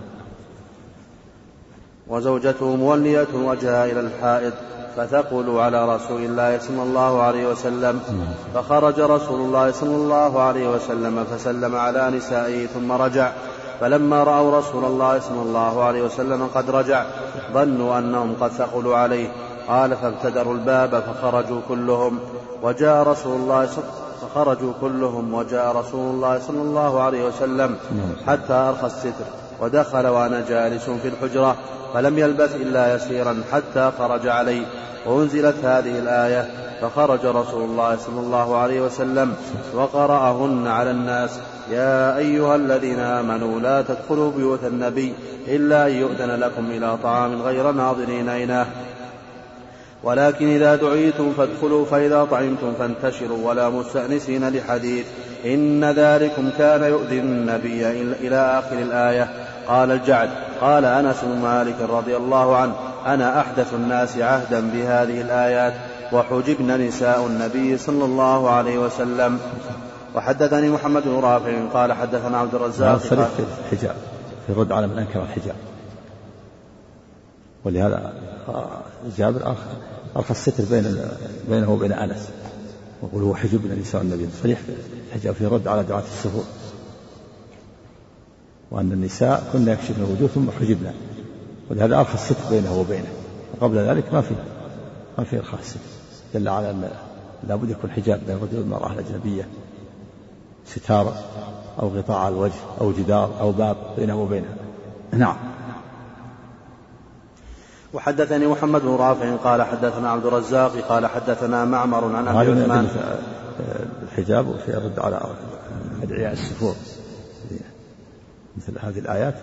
وزوجته 2.08 2.76
مولية 2.76 3.28
وجهها 3.34 3.84
إلى 3.84 4.00
الحائط 4.00 4.52
فتقول 4.96 5.58
على 5.58 5.94
رسول 5.94 6.22
الله 6.22 6.58
صلى 6.58 6.82
الله 6.82 7.22
عليه 7.22 7.48
وسلم. 7.48 8.00
فخرج 8.54 9.00
رسول 9.00 9.40
الله 9.40 9.70
صلى 9.70 9.96
الله 9.96 10.42
عليه 10.42 10.68
وسلم 10.68 11.24
فسلم 11.24 11.76
على 11.76 12.10
نسائه 12.10 12.66
ثم 12.66 12.92
رجع. 12.92 13.32
فلما 13.80 14.24
رأوا 14.24 14.58
رسول 14.58 14.84
الله 14.84 15.20
صلى 15.20 15.42
الله 15.42 15.84
عليه 15.84 16.02
وسلم 16.02 16.46
قد 16.54 16.70
رجع 16.70 17.04
ظنوا 17.54 17.98
أنهم 17.98 18.34
قد 18.40 18.50
ثقلوا 18.50 18.96
عليه. 18.96 19.28
قال 19.68 19.96
فابتدروا 19.96 20.54
الباب 20.54 21.02
فخرجوا 21.02 21.60
كلهم. 21.68 22.18
وجاء 22.62 23.02
رسول 23.02 23.36
الله 23.36 23.66
صلى 23.66 23.84
فخرجوا 24.22 24.72
كلهم 24.80 25.34
وجاء 25.34 25.76
رسول 25.76 26.14
الله 26.14 26.38
صلى 26.38 26.62
الله 26.62 27.00
عليه 27.00 27.26
وسلم 27.26 27.76
حتى 28.26 28.52
أرخى 28.52 28.86
الستر 28.86 29.24
ودخل 29.60 30.06
وأنا 30.06 30.44
جالس 30.48 30.90
في 30.90 31.08
الحجرة. 31.08 31.56
فلم 31.94 32.18
يلبث 32.18 32.56
إلا 32.56 32.94
يسيرا 32.94 33.42
حتى 33.52 33.92
خرج 33.98 34.28
علي 34.28 34.62
وأنزلت 35.06 35.56
هذه 35.64 35.98
الآية 35.98 36.50
فخرج 36.80 37.26
رسول 37.26 37.64
الله 37.64 37.96
صلى 37.96 38.20
الله 38.20 38.56
عليه 38.56 38.80
وسلم 38.80 39.34
وقرأهن 39.74 40.66
على 40.66 40.90
الناس. 40.90 41.30
يا 41.70 42.16
أيها 42.16 42.56
الذين 42.56 42.98
آمنوا 42.98 43.60
لا 43.60 43.82
تدخلوا 43.82 44.30
بيوت 44.30 44.64
النبي 44.64 45.12
إلا 45.48 45.86
أن 45.86 45.92
يؤذن 45.92 46.30
لكم 46.30 46.70
إلى 46.70 46.96
طعام 47.02 47.42
غير 47.42 47.72
ناظرين 47.72 48.28
إناه. 48.28 48.66
ولكن 50.02 50.54
إذا 50.54 50.76
دعيتم 50.76 51.32
فادخلوا 51.32 51.84
فإذا 51.84 52.24
طعمتم 52.24 52.72
فانتشروا 52.78 53.48
ولا 53.48 53.68
مستأنسين 53.68 54.48
لحديث. 54.48 55.06
إن 55.44 55.84
ذلكم 55.84 56.50
كان 56.58 56.82
يؤذي 56.82 57.18
النبي 57.18 57.90
إلى 58.20 58.36
آخر 58.58 58.78
الآية. 58.78 59.47
قال 59.68 59.90
الجعد 59.90 60.30
قال 60.60 60.84
أنس 60.84 61.16
بن 61.22 61.38
مالك 61.38 61.80
رضي 61.80 62.16
الله 62.16 62.56
عنه 62.56 62.74
أنا 63.06 63.40
أحدث 63.40 63.74
الناس 63.74 64.18
عهدا 64.18 64.60
بهذه 64.60 65.20
الآيات 65.20 65.74
وحجبن 66.12 66.80
نساء 66.86 67.26
النبي 67.26 67.78
صلى 67.78 68.04
الله 68.04 68.50
عليه 68.50 68.78
وسلم. 68.78 69.38
وحدثني 70.14 70.68
محمد 70.68 71.02
بن 71.02 71.20
رافع 71.20 71.68
قال 71.72 71.92
حدثنا 71.92 72.38
عبد 72.38 72.54
الرزاق 72.54 72.98
في 72.98 73.14
الحجاب 73.64 73.96
في 74.46 74.52
الرد 74.52 74.72
على 74.72 74.86
من 74.86 74.98
أنكر 74.98 75.22
الحجاب. 75.22 75.56
ولهذا 77.64 78.12
جابر 79.18 79.54
أرخى 80.16 80.30
الستر 80.30 80.64
بين 80.70 80.98
بينه 81.48 81.72
وبين 81.72 81.92
أنس 81.92 82.28
ويقول 83.02 83.22
هو 83.22 83.34
حجبنا 83.34 83.74
نساء 83.74 84.02
النبي 84.02 84.28
صريح 84.42 84.58
الحجاب 85.08 85.34
في 85.34 85.46
رد 85.46 85.68
على 85.68 85.82
دعاة 85.82 86.02
السفور. 86.02 86.44
وأن 88.70 88.92
النساء 88.92 89.50
كنا 89.52 89.72
يكشفن 89.72 90.02
الوجوه 90.02 90.28
ثم 90.28 90.50
حجبنا 90.50 90.94
ولهذا 91.70 91.98
أرخى 91.98 92.14
الستر 92.14 92.50
بينه 92.50 92.80
وبينه. 92.80 93.08
وقبل 93.54 93.76
ذلك 93.76 94.14
ما 94.14 94.20
في 94.20 94.34
ما 95.18 95.24
في 95.24 95.38
إرخاء 95.38 95.60
الستر 95.60 95.80
دل 96.34 96.48
على 96.48 96.70
أن 96.70 96.90
لابد 97.48 97.70
يكون 97.70 97.90
حجاب 97.90 98.20
بين 98.26 98.36
الرجل 98.36 98.58
والمرأة 98.58 98.92
الأجنبية 98.92 99.48
ستارة 100.66 101.14
أو 101.82 101.88
غطاء 101.88 102.16
على 102.16 102.34
الوجه 102.34 102.60
أو 102.80 102.92
جدار 102.92 103.40
أو 103.40 103.52
باب 103.52 103.76
بينه 103.96 104.22
وبينها 104.22 104.54
نعم. 105.12 105.36
وحدثني 107.94 108.46
محمد 108.46 108.82
بن 108.82 108.96
رافع 108.96 109.36
قال 109.36 109.62
حدثنا 109.62 110.10
عبد 110.10 110.26
الرزاق 110.26 110.72
قال 110.88 111.06
حدثنا 111.06 111.64
معمر 111.64 112.16
عن 112.16 112.28
أبي 112.28 112.62
عثمان. 112.62 112.88
الحجاب 114.02 114.48
وفي 114.48 114.68
الرد 114.68 114.98
على 114.98 115.20
أدعياء 116.02 116.32
السفور. 116.32 116.74
مثل 118.58 118.78
هذه 118.80 118.98
الآيات 118.98 119.34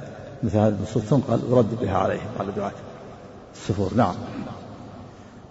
مثل 0.43 0.57
هذه 0.57 0.75
النصوص 0.79 1.03
تنقل 1.09 1.39
يرد 1.49 1.79
بها 1.81 1.97
عليهم 1.97 2.27
على 2.39 2.51
دعاة 2.51 2.71
السفور. 3.55 3.93
نعم. 3.95 4.15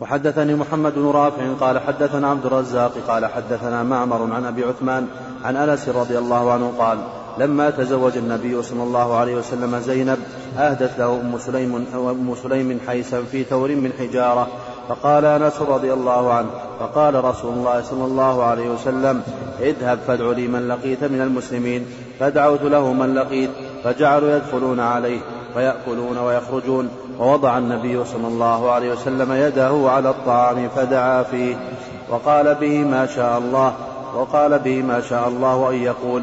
وحدثني 0.00 0.54
محمد 0.54 0.94
بن 0.94 1.06
رافع 1.06 1.52
قال 1.60 1.78
حدثنا 1.78 2.30
عبد 2.30 2.46
الرزاق 2.46 2.92
قال 3.08 3.26
حدثنا 3.26 3.82
معمر 3.82 4.32
عن 4.32 4.44
أبي 4.44 4.64
عثمان 4.64 5.06
عن 5.44 5.56
أنس 5.56 5.88
رضي 5.88 6.18
الله 6.18 6.52
عنه 6.52 6.72
قال 6.78 6.98
لما 7.38 7.70
تزوج 7.70 8.16
النبي 8.16 8.62
صلى 8.62 8.82
الله 8.82 9.16
عليه 9.16 9.36
وسلم 9.36 9.78
زينب 9.78 10.18
أهدت 10.58 10.98
له 10.98 11.20
أم 11.20 11.38
سليم 11.38 11.86
أم 11.94 12.34
سليم 12.42 12.80
حيسا 12.86 13.22
في 13.22 13.44
ثور 13.44 13.68
من 13.68 13.92
حجارة 13.98 14.48
فقال 14.88 15.24
أنس 15.24 15.60
رضي 15.60 15.92
الله 15.92 16.32
عنه 16.32 16.50
فقال 16.80 17.24
رسول 17.24 17.52
الله 17.52 17.82
صلى 17.82 18.04
الله 18.04 18.44
عليه 18.44 18.70
وسلم 18.70 19.22
اذهب 19.60 19.98
فادع 20.06 20.30
لي 20.30 20.48
من 20.48 20.68
لقيت 20.68 21.04
من 21.04 21.20
المسلمين. 21.20 21.86
فدعوت 22.20 22.62
له 22.62 22.92
من 22.92 23.14
لقيت 23.14 23.50
فجعلوا 23.84 24.36
يدخلون 24.36 24.80
عليه 24.80 25.20
ويأكلون 25.56 26.18
ويخرجون 26.18 26.88
ووضع 27.18 27.58
النبي 27.58 28.04
صلى 28.04 28.28
الله 28.28 28.70
عليه 28.70 28.92
وسلم 28.92 29.32
يده 29.32 29.90
على 29.90 30.10
الطعام 30.10 30.68
فدعا 30.68 31.22
فيه 31.22 31.56
وقال 32.10 32.54
به 32.54 32.78
ما 32.78 33.06
شاء 33.06 33.38
الله 33.38 33.74
وقال 34.14 34.58
به 34.58 34.82
ما 34.82 35.00
شاء 35.00 35.28
الله 35.28 35.70
أن 35.70 35.74
يقول 35.74 36.22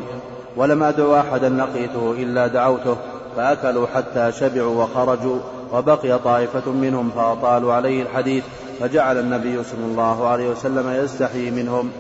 ولم 0.58 0.84
أدع 0.84 1.20
أحدا 1.20 1.50
لقيته 1.50 2.12
إلا 2.12 2.48
دعوته 2.48 2.96
فأكلوا 3.38 3.88
حتى 3.96 4.32
شبعوا 4.32 4.84
وخرجوا 4.84 5.40
وبقي 5.74 6.20
طائفة 6.20 6.72
منهم 6.72 7.12
فأطالوا 7.16 7.74
عليه 7.74 8.04
الحديث 8.04 8.44
فجعل 8.80 9.18
النبي 9.18 9.64
صلى 9.64 9.86
الله 9.86 10.28
عليه 10.28 10.50
وسلم 10.50 10.90
يستحي 11.04 11.52
منهم 11.52 11.92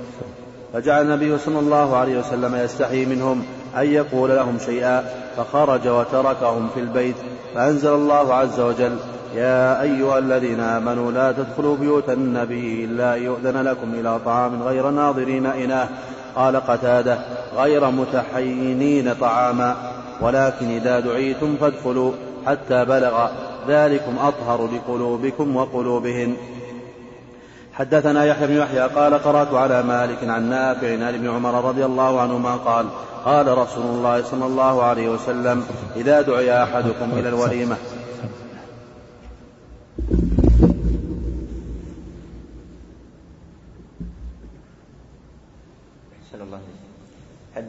فجعل 0.74 1.02
النبي 1.02 1.38
صلى 1.38 1.60
الله 1.60 1.96
عليه 1.96 2.20
وسلم 2.20 2.56
يستحي 2.56 3.06
منهم 3.06 3.44
أن 3.78 3.86
يقول 3.94 4.30
لهم 4.30 4.58
شيئا 4.66 5.04
فخرج 5.38 5.88
وتركهم 5.88 6.70
في 6.74 6.80
البيت 6.80 7.16
فأنزل 7.56 7.94
الله 7.94 8.34
عز 8.34 8.60
وجل 8.60 8.96
يا 9.36 9.82
أيها 9.82 10.18
الذين 10.18 10.60
آمنوا 10.60 11.12
لا 11.12 11.32
تدخلوا 11.32 11.78
بيوت 11.78 12.10
النبي 12.10 12.86
إلا 12.86 13.16
أن 13.16 13.24
يؤذن 13.24 13.62
لكم 13.62 13.94
إلى 13.94 14.20
طعام 14.26 14.64
غير 14.64 14.90
ناظرين 14.90 15.46
إناه. 15.46 15.90
قال 16.36 16.56
قتادة 16.56 17.20
غير 17.58 17.90
متحينين 17.92 19.14
طعاما 19.14 19.76
ولكن 20.22 20.70
إذا 20.70 21.00
دعيتم 21.00 21.56
فادخلوا 21.62 22.12
حتى 22.46 22.86
بلغ 22.86 23.28
ذلكم 23.68 24.18
أطهر 24.20 24.70
لقلوبكم 24.76 25.56
وقلوبهن. 25.56 26.36
حدثنا 27.74 28.26
يحيى 28.26 28.48
بن 28.48 28.58
يحيى 28.58 28.82
قال 28.82 29.14
قرأت 29.14 29.54
على 29.54 29.84
مالك 29.84 30.18
عن 30.24 30.50
نافع 30.50 30.94
عن 30.94 31.14
ابن 31.14 31.30
عمر 31.30 31.66
رضي 31.70 31.86
الله 31.86 32.22
عنهما 32.22 32.56
قال 32.56 32.86
قال 33.26 33.58
رسول 33.58 33.86
الله 33.86 34.24
صلى 34.24 34.46
الله 34.46 34.84
عليه 34.84 35.10
وسلم 35.10 35.64
إذا 35.96 36.22
دعي 36.22 36.64
أحدكم 36.64 37.12
إلى 37.12 37.30
الوليمة 37.30 37.78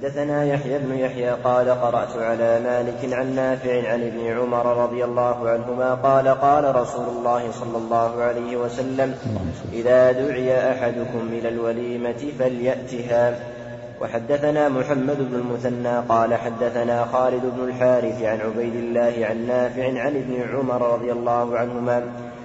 حدثنا 0.03 0.45
يحيى 0.45 0.79
بن 0.79 0.99
يحيى 0.99 1.31
قال 1.31 1.71
قرأت 1.71 2.17
على 2.17 2.61
مالك 2.61 3.15
عن 3.15 3.35
نافع 3.35 3.93
عن 3.93 4.03
ابن 4.03 4.39
عمر 4.39 4.85
رضي 4.85 5.05
الله 5.05 5.49
عنهما 5.49 5.95
قال 5.95 6.29
قال 6.29 6.77
رسول 6.77 7.05
الله 7.09 7.51
صلى 7.51 7.77
الله 7.77 8.23
عليه 8.23 8.57
وسلم 8.57 9.15
إذا 9.73 10.13
دعي 10.13 10.73
أحدكم 10.73 11.29
إلى 11.33 11.49
الوليمة 11.49 12.33
فليأتها. 12.39 13.39
وحدثنا 14.01 14.69
محمد 14.69 15.19
بن 15.19 15.35
المثنى 15.35 15.99
قال 16.09 16.35
حدثنا 16.35 17.05
خالد 17.05 17.43
بن 17.57 17.65
الحارث 17.69 18.23
عن 18.23 18.41
عبيد 18.41 18.75
الله 18.75 19.27
عن 19.27 19.47
نافع 19.47 19.85
عن 19.85 20.17
ابن 20.17 20.43
عمر 20.55 20.95
رضي 20.95 21.13
الله 21.13 21.59
عنهما 21.59 22.03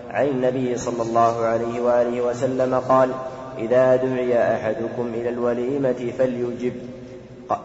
عن 0.10 0.26
النبي 0.26 0.78
صلى 0.78 1.02
الله 1.02 1.46
عليه 1.46 1.82
وآله 1.82 2.22
وسلم 2.22 2.76
قال 2.76 3.10
إذا 3.58 3.96
دعي 3.96 4.56
أحدكم 4.56 5.12
إلى 5.14 5.30
الوليمة 5.30 6.12
فليجب. 6.18 6.74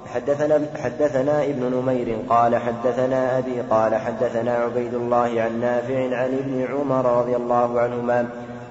حدثنا 0.07 0.61
حدثنا 0.77 1.45
ابن 1.45 1.62
نمير 1.77 2.16
قال 2.29 2.57
حدثنا 2.57 3.38
أبي 3.38 3.61
قال 3.61 3.95
حدثنا 3.95 4.53
عبيد 4.53 4.95
الله 4.95 5.42
عن 5.42 5.61
نافع 5.61 6.16
عن 6.16 6.38
ابن 6.38 6.66
عمر 6.73 7.21
رضي 7.21 7.37
الله 7.37 7.81
عنهما 7.81 8.27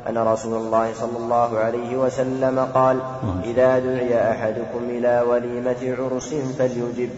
أن 0.10 0.18
رسول 0.18 0.54
الله 0.54 0.94
صلى 0.94 1.18
الله 1.18 1.58
عليه 1.58 1.98
وسلم 1.98 2.60
قال 2.60 3.00
إذا 3.44 3.80
دعي 3.80 4.32
أحدكم 4.32 4.84
إلى 4.90 5.24
وليمة 5.30 5.96
عرس 6.00 6.36
فليجب. 6.60 7.10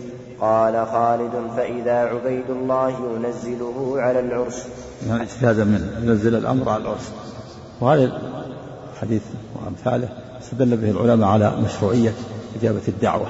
قال 0.42 0.88
خالد 0.88 1.32
فإذا 1.58 1.94
عبيد 1.94 2.50
الله 2.50 2.90
ينزله 2.90 3.96
على 3.98 4.20
العرس. 4.20 4.68
يعني 5.08 5.24
اجتهادا 5.24 5.64
منه 5.64 5.92
ينزل 6.04 6.36
الأمر 6.36 6.70
على 6.70 6.84
العرس. 6.84 7.12
وهذا 7.82 8.12
الحديث 8.94 9.22
وأمثاله 9.56 10.10
استدل 10.42 10.78
به 10.78 10.92
العلماء 10.92 11.30
على 11.30 11.52
مشروعية 11.66 12.12
إجابة 12.60 12.82
الدعوة. 12.88 13.28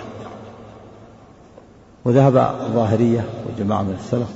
وذهب 2.05 2.37
الظاهرية 2.37 3.25
وجماعة 3.47 3.81
من 3.81 3.93
السلف 3.93 4.27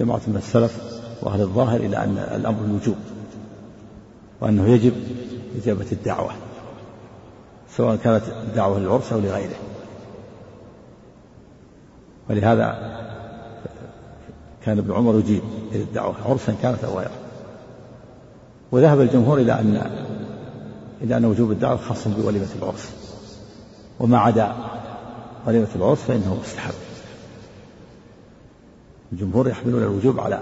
جماعة 0.00 0.20
من 0.26 0.36
السلف 0.36 0.78
وأهل 1.22 1.40
الظاهر 1.40 1.80
إلى 1.80 1.96
أن 1.96 2.18
الأمر 2.18 2.64
الوجوب 2.64 2.96
وأنه 4.40 4.68
يجب 4.68 4.92
إجابة 5.62 5.86
الدعوة 5.92 6.30
سواء 7.76 7.96
كانت 7.96 8.22
الدعوة 8.28 8.78
للعرس 8.78 9.12
أو 9.12 9.20
لغيره. 9.20 9.56
ولهذا 12.30 12.96
كان 14.64 14.78
ابن 14.78 14.92
عمر 14.92 15.18
يجيب 15.18 15.42
إلى 15.72 15.82
الدعوة 15.82 16.14
عرسا 16.28 16.54
كانت 16.62 16.84
أو 16.84 16.98
غيره. 16.98 17.10
وذهب 18.72 19.00
الجمهور 19.00 19.38
إلى 19.38 19.52
أن 19.52 19.90
إلى 21.02 21.16
أن 21.16 21.24
وجوب 21.24 21.50
الدعوة 21.50 21.76
خاص 21.76 22.08
بوليمة 22.08 22.48
العرس. 22.58 22.90
وما 24.00 24.18
عدا 24.18 24.52
وليمة 25.46 25.68
العرس 25.76 25.98
فإنه 25.98 26.38
مستحب. 26.40 26.74
الجمهور 29.12 29.48
يحملون 29.48 29.82
الوجوب 29.82 30.20
على 30.20 30.40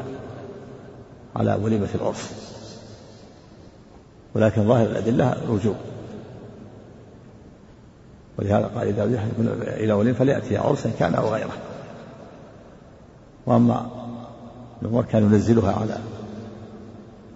على 1.37 1.59
وليمة 1.63 1.89
العرس. 1.95 2.31
ولكن 4.35 4.69
ظاهر 4.69 4.87
الأدلة 4.87 5.33
الوجوب. 5.45 5.77
ولهذا 8.39 8.67
قال 8.67 8.89
إذا 8.89 9.07
ذهب 9.07 9.31
إلى 9.63 9.93
وليمة 9.93 10.19
فليأتي 10.19 10.57
عرسا 10.57 10.91
كان 10.99 11.15
أو 11.15 11.29
غيره. 11.29 11.57
وأما 13.47 13.91
الأمور 14.83 15.05
كان 15.05 15.23
ينزلها 15.23 15.73
على 15.73 15.99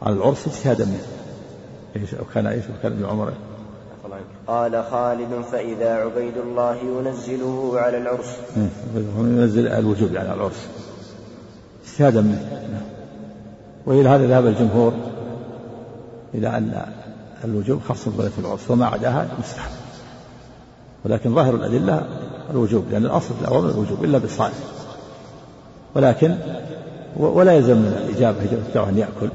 على 0.02 0.14
العرس 0.14 0.46
اجتهادا 0.46 0.85
منه. 0.85 1.07
وكان 2.20 2.46
إيش 2.46 2.64
وكان 2.64 2.92
ابن 2.92 3.04
عمر 3.04 3.33
قال 4.47 4.85
خالد 4.90 5.44
فإذا 5.53 5.94
عبيد 5.94 6.37
الله 6.37 6.77
ينزله 6.77 7.73
على 7.75 7.99
العرس 7.99 8.37
ينزل 9.18 9.68
الوجوب 9.68 10.16
على 10.16 10.35
العرس 10.35 10.66
اجتهادا 11.87 12.21
منه. 12.21 12.83
وإلى 13.87 14.09
هذا 14.09 14.27
ذهب 14.27 14.47
الجمهور 14.47 14.92
إلى 16.35 16.49
أن 16.49 16.87
الوجوب 17.44 17.81
خاص 17.88 18.09
بغاية 18.09 18.31
العرس 18.38 18.71
وما 18.71 18.87
عداها 18.87 19.29
مستحب. 19.38 19.71
ولكن 21.05 21.35
ظاهر 21.35 21.55
الأدلة 21.55 22.07
الوجوب 22.51 22.85
لأن 22.90 23.05
الأصل 23.05 23.35
في 23.35 23.42
الأوامر 23.42 23.71
الوجوب 23.71 24.05
إلا 24.05 24.18
بصالح 24.18 24.55
ولكن 25.94 26.35
ولا 27.16 27.53
يلزم 27.53 27.77
من 27.77 28.09
الإجابة 28.09 28.38
إجابة 28.73 28.88
أن 28.88 28.99
يأكل. 28.99 29.29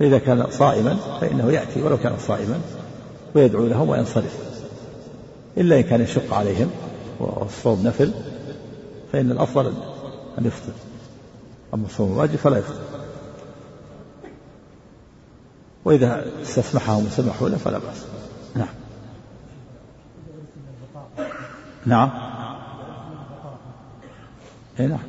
فإذا 0.00 0.18
كان 0.18 0.46
صائما 0.50 0.94
فإنه 1.20 1.52
يأتي 1.52 1.82
ولو 1.82 1.98
كان 1.98 2.16
صائما 2.18 2.60
ويدعو 3.34 3.66
لهم 3.66 3.88
وينصرف. 3.88 4.38
إلا 5.58 5.76
إن 5.76 5.82
كان 5.82 6.00
يشق 6.00 6.34
عليهم 6.34 6.70
والصوم 7.18 7.82
نفل 7.82 8.12
فإن 9.12 9.30
الأفضل 9.30 9.66
أن 10.38 10.46
يفطر. 10.46 10.72
أما 11.74 11.86
الصوم 11.86 12.12
الواجب 12.12 12.36
فلا 12.36 12.58
يفطر. 12.58 12.80
وإذا 15.84 16.24
استسمحهم 16.42 17.06
وسمحوا 17.06 17.48
له 17.48 17.56
فلا 17.56 17.78
بأس. 17.78 18.04
نعم. 18.54 18.68
نعم. 21.86 22.10
اي 24.80 24.86
نعم. 24.86 25.00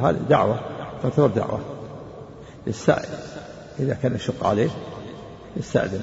هذه 0.00 0.16
دعوة 0.28 0.60
تعتبر 1.02 1.26
دعوة 1.26 1.60
للسائل 2.66 3.35
إذا 3.80 3.94
كان 3.94 4.14
يشق 4.14 4.46
عليه 4.46 4.70
يستأذن. 5.56 6.02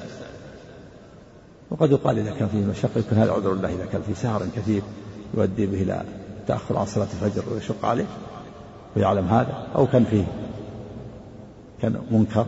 وقد 1.70 1.90
يقال 1.90 2.18
إذا 2.18 2.30
كان 2.30 2.48
فيه 2.48 2.64
مشقة 2.64 2.98
يكون 2.98 3.18
هذا 3.18 3.32
عذر 3.32 3.52
الله 3.52 3.68
إذا 3.68 3.86
كان 3.86 4.02
في 4.02 4.14
سهر 4.14 4.46
كثير 4.56 4.82
يؤدي 5.34 5.66
به 5.66 5.82
إلى 5.82 6.04
تأخر 6.46 6.78
عن 6.78 6.86
صلاة 6.86 7.08
الفجر 7.22 7.42
ويشق 7.52 7.84
عليه؟ 7.84 8.06
ويعلم 8.96 9.28
هذا؟ 9.28 9.66
أو 9.74 9.86
كان 9.86 10.04
فيه 10.04 10.24
كان 11.82 12.02
منكر 12.10 12.46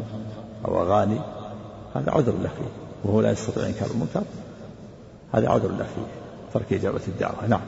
أو 0.65 0.83
أغاني 0.83 1.21
هذا 1.95 2.11
عذر 2.11 2.33
له 2.33 2.49
فيه. 2.49 2.71
وهو 3.05 3.21
لا 3.21 3.31
يستطيع 3.31 3.67
إنكار 3.67 3.91
المنكر 3.91 4.23
هذا 5.33 5.49
عذر 5.49 5.69
له 5.69 5.87
فيه. 5.95 6.07
ترك 6.55 6.73
إجابة 6.73 7.01
الدعوة. 7.09 7.47
نعم. 7.47 7.61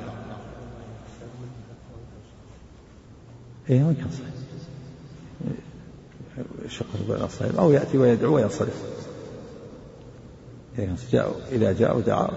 إيه 3.71 3.83
منكر 3.83 4.07
صحيح. 4.11 4.38
يشق 6.64 6.87
بين 7.09 7.24
الصائم 7.24 7.59
أو 7.59 7.72
يأتي 7.72 7.98
ويدعو 7.98 8.35
وينصرف. 8.35 8.83
إذا 11.53 11.72
جاءوا 11.72 12.01
دعا 12.01 12.29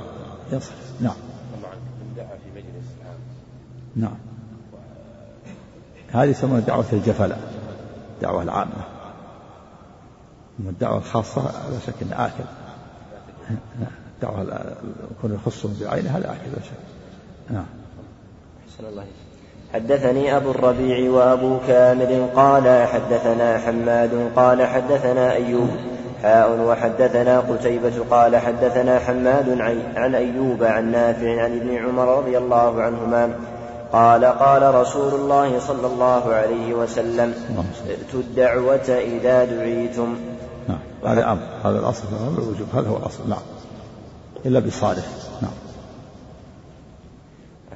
ينصرف. 0.52 0.92
نعم. 1.02 1.16
دعا 2.18 2.28
في 2.28 2.52
مجلس 2.56 2.86
نعم. 3.96 4.18
هذه 6.12 6.30
يسمونها 6.30 6.60
دعوة 6.60 6.86
الجفلة. 6.94 7.38
الدعوة 8.16 8.44
العامة. 8.44 8.86
أما 10.60 10.70
الدعوة 10.70 10.98
الخاصة 10.98 11.42
لا 11.42 11.80
شك 11.88 11.94
أنه 12.02 12.26
آكل. 12.26 12.44
الدعوة 14.16 14.76
يكون 15.18 15.34
يخصهم 15.34 15.78
بعينه 15.82 16.10
هذا 16.10 16.32
آكل 16.32 16.52
لا 16.52 16.64
شك. 16.64 16.78
نعم. 17.50 17.66
أحسن 18.70 18.86
الله 18.86 19.06
حدثني 19.74 20.38
أبو 20.38 20.52
الربيع 20.52 21.12
وأبو 21.12 21.58
كامل 21.68 22.28
قال 22.36 22.88
حدثنا 22.88 23.58
حماد 23.58 24.32
قال 24.36 24.68
حدثنا 24.68 25.34
أيوب 25.34 25.70
حاء 26.24 26.60
وحدثنا 26.60 27.40
قتيبة 27.40 27.94
قال 28.12 28.38
حدثنا 28.38 29.00
حماد 29.00 29.62
عن 29.96 30.16
أيوب 30.16 30.64
عن 30.64 30.92
نافع 30.92 31.44
عن 31.44 31.58
ابن 31.58 31.76
عمر 31.76 32.18
رضي 32.18 32.38
الله 32.38 32.82
عنهما 32.82 33.34
قال 33.94 34.26
قال 34.26 34.76
رسول 34.76 35.14
الله 35.14 35.60
صلى 35.60 35.88
الله 35.88 36.34
عليه 36.34 36.74
وسلم 36.74 37.34
ائتوا 37.90 38.20
الدعوة 38.20 38.90
إذا 38.90 39.46
دعيتم. 39.46 40.16
نعم. 40.68 40.80
هذا 41.06 41.32
أمر. 41.32 41.42
هذا 41.64 41.80
الأصل. 41.80 42.04
الأمر 42.12 42.42
الوجوب. 42.42 42.68
هذا 42.74 42.90
هو 42.90 42.98
الأصل. 42.98 43.30
نعم. 43.30 43.42
إلا 44.46 44.60
بصالح 44.60 45.06
نعم. 45.42 45.52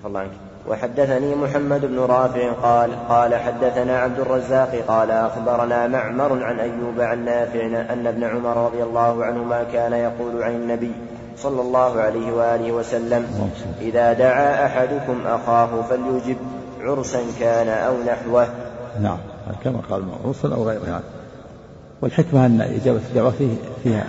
الله 0.05 0.19
عنك. 0.19 0.31
وحدثني 0.69 1.35
محمد 1.35 1.85
بن 1.85 1.99
رافع 1.99 2.51
قال 2.51 3.07
قال 3.09 3.35
حدثنا 3.35 3.99
عبد 3.99 4.19
الرزاق 4.19 4.83
قال 4.87 5.11
أخبرنا 5.11 5.87
معمر 5.87 6.43
عن 6.43 6.59
أيوب 6.59 6.99
عن 6.99 7.25
نافع 7.25 7.65
أن 7.93 8.07
ابن 8.07 8.23
عمر 8.23 8.65
رضي 8.65 8.83
الله 8.83 9.25
عنهما 9.25 9.63
كان 9.63 9.93
يقول 9.93 10.43
عن 10.43 10.51
النبي 10.51 10.91
صلى 11.37 11.61
الله 11.61 11.99
عليه 12.01 12.31
وآله 12.31 12.71
وسلم 12.71 13.51
إذا 13.81 14.13
دعا 14.13 14.65
أحدكم 14.65 15.27
أخاه 15.27 15.81
فليجب 15.81 16.37
عرسا 16.79 17.19
كان 17.39 17.67
أو 17.67 17.93
نحوه 18.03 18.47
نعم 19.01 19.17
كما 19.63 19.79
قال 19.89 20.03
عرسا 20.25 20.55
أو 20.55 20.67
غيره 20.67 20.85
يعني. 20.85 21.03
والحكمة 22.01 22.45
أن 22.45 22.61
إجابة 22.61 22.99
الدعوة 23.09 23.31
فيه 23.31 23.55
فيها 23.83 24.07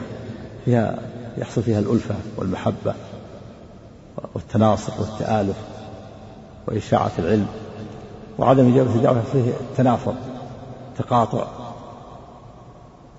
فيها 0.64 0.98
يحصل 1.38 1.62
فيها 1.62 1.78
الألفة 1.78 2.14
والمحبة 2.36 2.94
والتناصر 4.34 4.92
والتآلف 4.98 5.56
وإشاعة 6.66 7.12
العلم 7.18 7.46
وعدم 8.38 8.72
إجابة 8.72 8.94
الدعوة 8.94 9.22
فيه 9.32 9.50
التنافر 9.60 10.14
تقاطع 10.98 11.46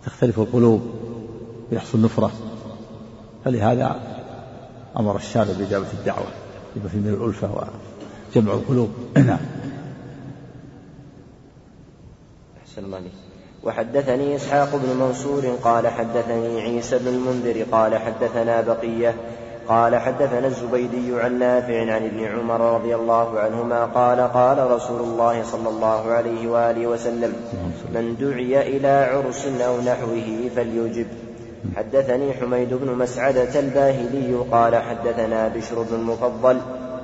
تختلف 0.06 0.40
القلوب 0.40 0.82
ويحصل 1.72 2.02
نفرة. 2.02 2.32
فلهذا 3.46 4.00
أمر 5.00 5.16
الشارع 5.16 5.52
بإجابة 5.60 5.88
الدعوة 5.94 6.28
يبقى 6.76 6.90
في 6.90 6.98
من 6.98 7.14
الألفة 7.14 7.50
وجمع 8.36 8.54
القلوب. 8.54 8.90
نعم. 9.18 9.40
أحسن 12.62 12.86
الله 12.86 13.02
وحدثني 13.64 14.36
إسحاق 14.36 14.76
بن 14.76 15.00
منصور 15.00 15.46
قال 15.64 15.88
حدثني 15.88 16.62
عيسى 16.62 17.00
بن 17.00 17.08
المنذر 17.08 17.64
قال 17.72 17.98
حدثنا 17.98 18.62
بقية 18.62 19.16
قال 19.68 19.96
حدثنا 19.96 20.48
الزبيدي 20.48 21.22
عن 21.22 21.40
نافع 21.40 21.80
عن 21.80 22.06
ابن 22.06 22.26
عمر 22.26 22.76
رضي 22.76 22.96
الله 22.96 23.40
عنهما 23.40 23.86
قال 23.86 24.20
قال 24.20 24.72
رسول 24.72 25.02
الله 25.02 25.44
صلى 25.44 25.70
الله 25.70 26.12
عليه 26.12 26.48
وآله 26.48 26.88
وسلم 26.88 27.34
من 27.94 28.16
دعي 28.20 28.78
إلى 28.78 29.10
عرس 29.14 29.48
أو 29.62 29.82
نحوه 29.82 30.50
فليجب. 30.56 31.08
حدثني 31.76 32.34
حميد 32.34 32.74
بن 32.74 32.94
مسعدة 32.94 33.60
الباهلي 33.60 34.36
قال 34.52 34.76
حدثنا 34.76 35.48
بشر 35.48 35.82
بن 35.82 35.96
المفضل 35.96 36.58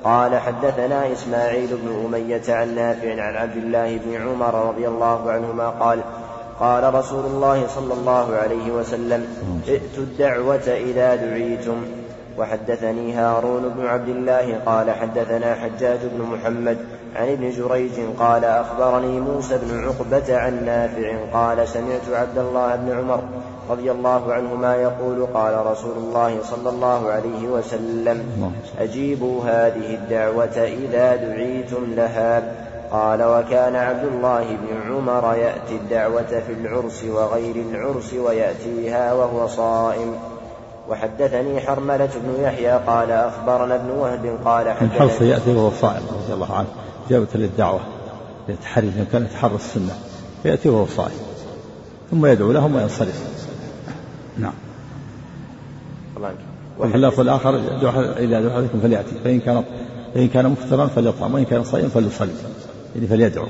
قال 0.04 0.36
حدثنا 0.36 1.12
إسماعيل 1.12 1.68
بن 1.68 2.04
أمية 2.06 2.42
عن 2.48 2.74
نافع 2.74 3.22
عن 3.22 3.34
عبد 3.34 3.56
الله 3.56 3.96
بن 3.96 4.14
عمر 4.14 4.68
رضي 4.68 4.88
الله 4.88 5.30
عنهما 5.30 5.70
قال 5.70 6.00
قال 6.60 6.94
رسول 6.94 7.24
الله 7.24 7.66
صلى 7.66 7.94
الله 7.94 8.36
عليه 8.36 8.72
وسلم 8.72 9.26
ائتوا 9.68 10.02
الدعوة 10.02 10.68
إذا 10.68 11.14
دعيتم. 11.14 11.76
وحدثني 12.38 13.12
هارون 13.12 13.68
بن 13.68 13.86
عبد 13.86 14.08
الله 14.08 14.60
قال 14.66 14.90
حدثنا 14.90 15.54
حجاج 15.54 15.98
بن 16.02 16.22
محمد 16.22 16.78
عن 17.16 17.28
ابن 17.28 17.50
جريج 17.50 17.92
قال 18.18 18.44
أخبرني 18.44 19.20
موسى 19.20 19.58
بن 19.62 19.84
عقبة 19.84 20.36
عن 20.36 20.64
نافع 20.64 21.16
قال 21.32 21.68
سمعت 21.68 22.08
عبد 22.12 22.38
الله 22.38 22.76
بن 22.76 22.98
عمر 22.98 23.22
رضي 23.70 23.90
الله 23.90 24.32
عنهما 24.32 24.76
يقول 24.76 25.26
قال 25.26 25.66
رسول 25.66 25.96
الله 25.96 26.42
صلى 26.42 26.70
الله 26.70 27.10
عليه 27.10 27.48
وسلم 27.48 28.52
أجيبوا 28.80 29.42
هذه 29.44 29.94
الدعوة 29.94 30.64
إذا 30.64 31.16
دعيتم 31.16 31.94
لها 31.96 32.42
قال 32.90 33.22
وكان 33.22 33.76
عبد 33.76 34.04
الله 34.04 34.44
بن 34.44 34.92
عمر 34.92 35.34
يأتي 35.34 35.76
الدعوة 35.76 36.42
في 36.46 36.52
العرس 36.52 37.04
وغير 37.04 37.56
العرس 37.56 38.14
ويأتيها 38.14 39.12
وهو 39.12 39.46
صائم 39.46 40.14
وحدثني 40.88 41.60
حرملة 41.60 42.10
بن 42.24 42.42
يحيى 42.42 42.72
قال 42.72 43.10
أخبرنا 43.10 43.74
ابن 43.74 43.90
وهب 43.90 44.38
قال 44.44 44.70
حدثني 44.70 44.88
الحرص 44.88 45.20
يأتي 45.20 45.50
وهو 45.50 45.70
صائم 45.70 46.02
رضي 46.12 46.34
الله 46.34 46.54
عنه 46.54 46.68
إجابة 47.06 47.28
للدعوة 47.34 47.80
يتحري 48.48 48.92
كان 49.12 49.22
يتحرى 49.22 49.54
السنة 49.54 49.98
فيأتي 50.42 50.68
وهو 50.68 50.86
صائم 50.86 51.18
ثم 52.10 52.26
يدعو 52.26 52.52
لهم 52.52 52.76
وينصرف. 52.76 53.24
نعم. 54.38 54.52
وفي 56.78 56.94
اللفظ 56.94 57.20
الآخر 57.20 57.56
إذا 58.18 58.40
دعا 58.40 58.56
عليكم 58.56 58.80
فليأتي 58.80 59.14
فإن 59.24 59.40
كان 59.40 59.64
فإن 60.14 60.28
كان 60.28 60.48
مفطرا 60.48 60.86
فليطعم 60.86 61.34
وإن 61.34 61.44
كان 61.44 61.64
صائما 61.64 61.88
فليصلي 61.88 62.32
يعني 62.94 63.06
فليدعو. 63.06 63.46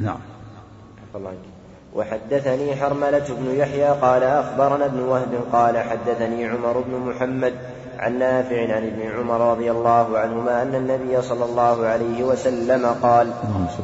نعم. 0.00 0.18
الله 1.14 1.30
وحدثني 1.94 2.76
حرملة 2.76 3.24
بن 3.28 3.54
يحيى 3.54 3.88
قال 3.88 4.22
أخبرنا 4.22 4.84
ابن 4.84 5.00
وهب 5.00 5.34
قال 5.52 5.78
حدثني 5.78 6.46
عمر 6.46 6.80
بن 6.80 6.98
محمد 6.98 7.52
عن 7.98 8.18
نافع 8.18 8.74
عن 8.74 8.86
ابن 8.86 9.10
عمر 9.10 9.50
رضي 9.50 9.70
الله 9.70 10.18
عنهما 10.18 10.62
أن 10.62 10.74
النبي 10.74 11.22
صلى 11.22 11.44
الله 11.44 11.86
عليه 11.86 12.24
وسلم 12.24 12.86
قال 13.02 13.30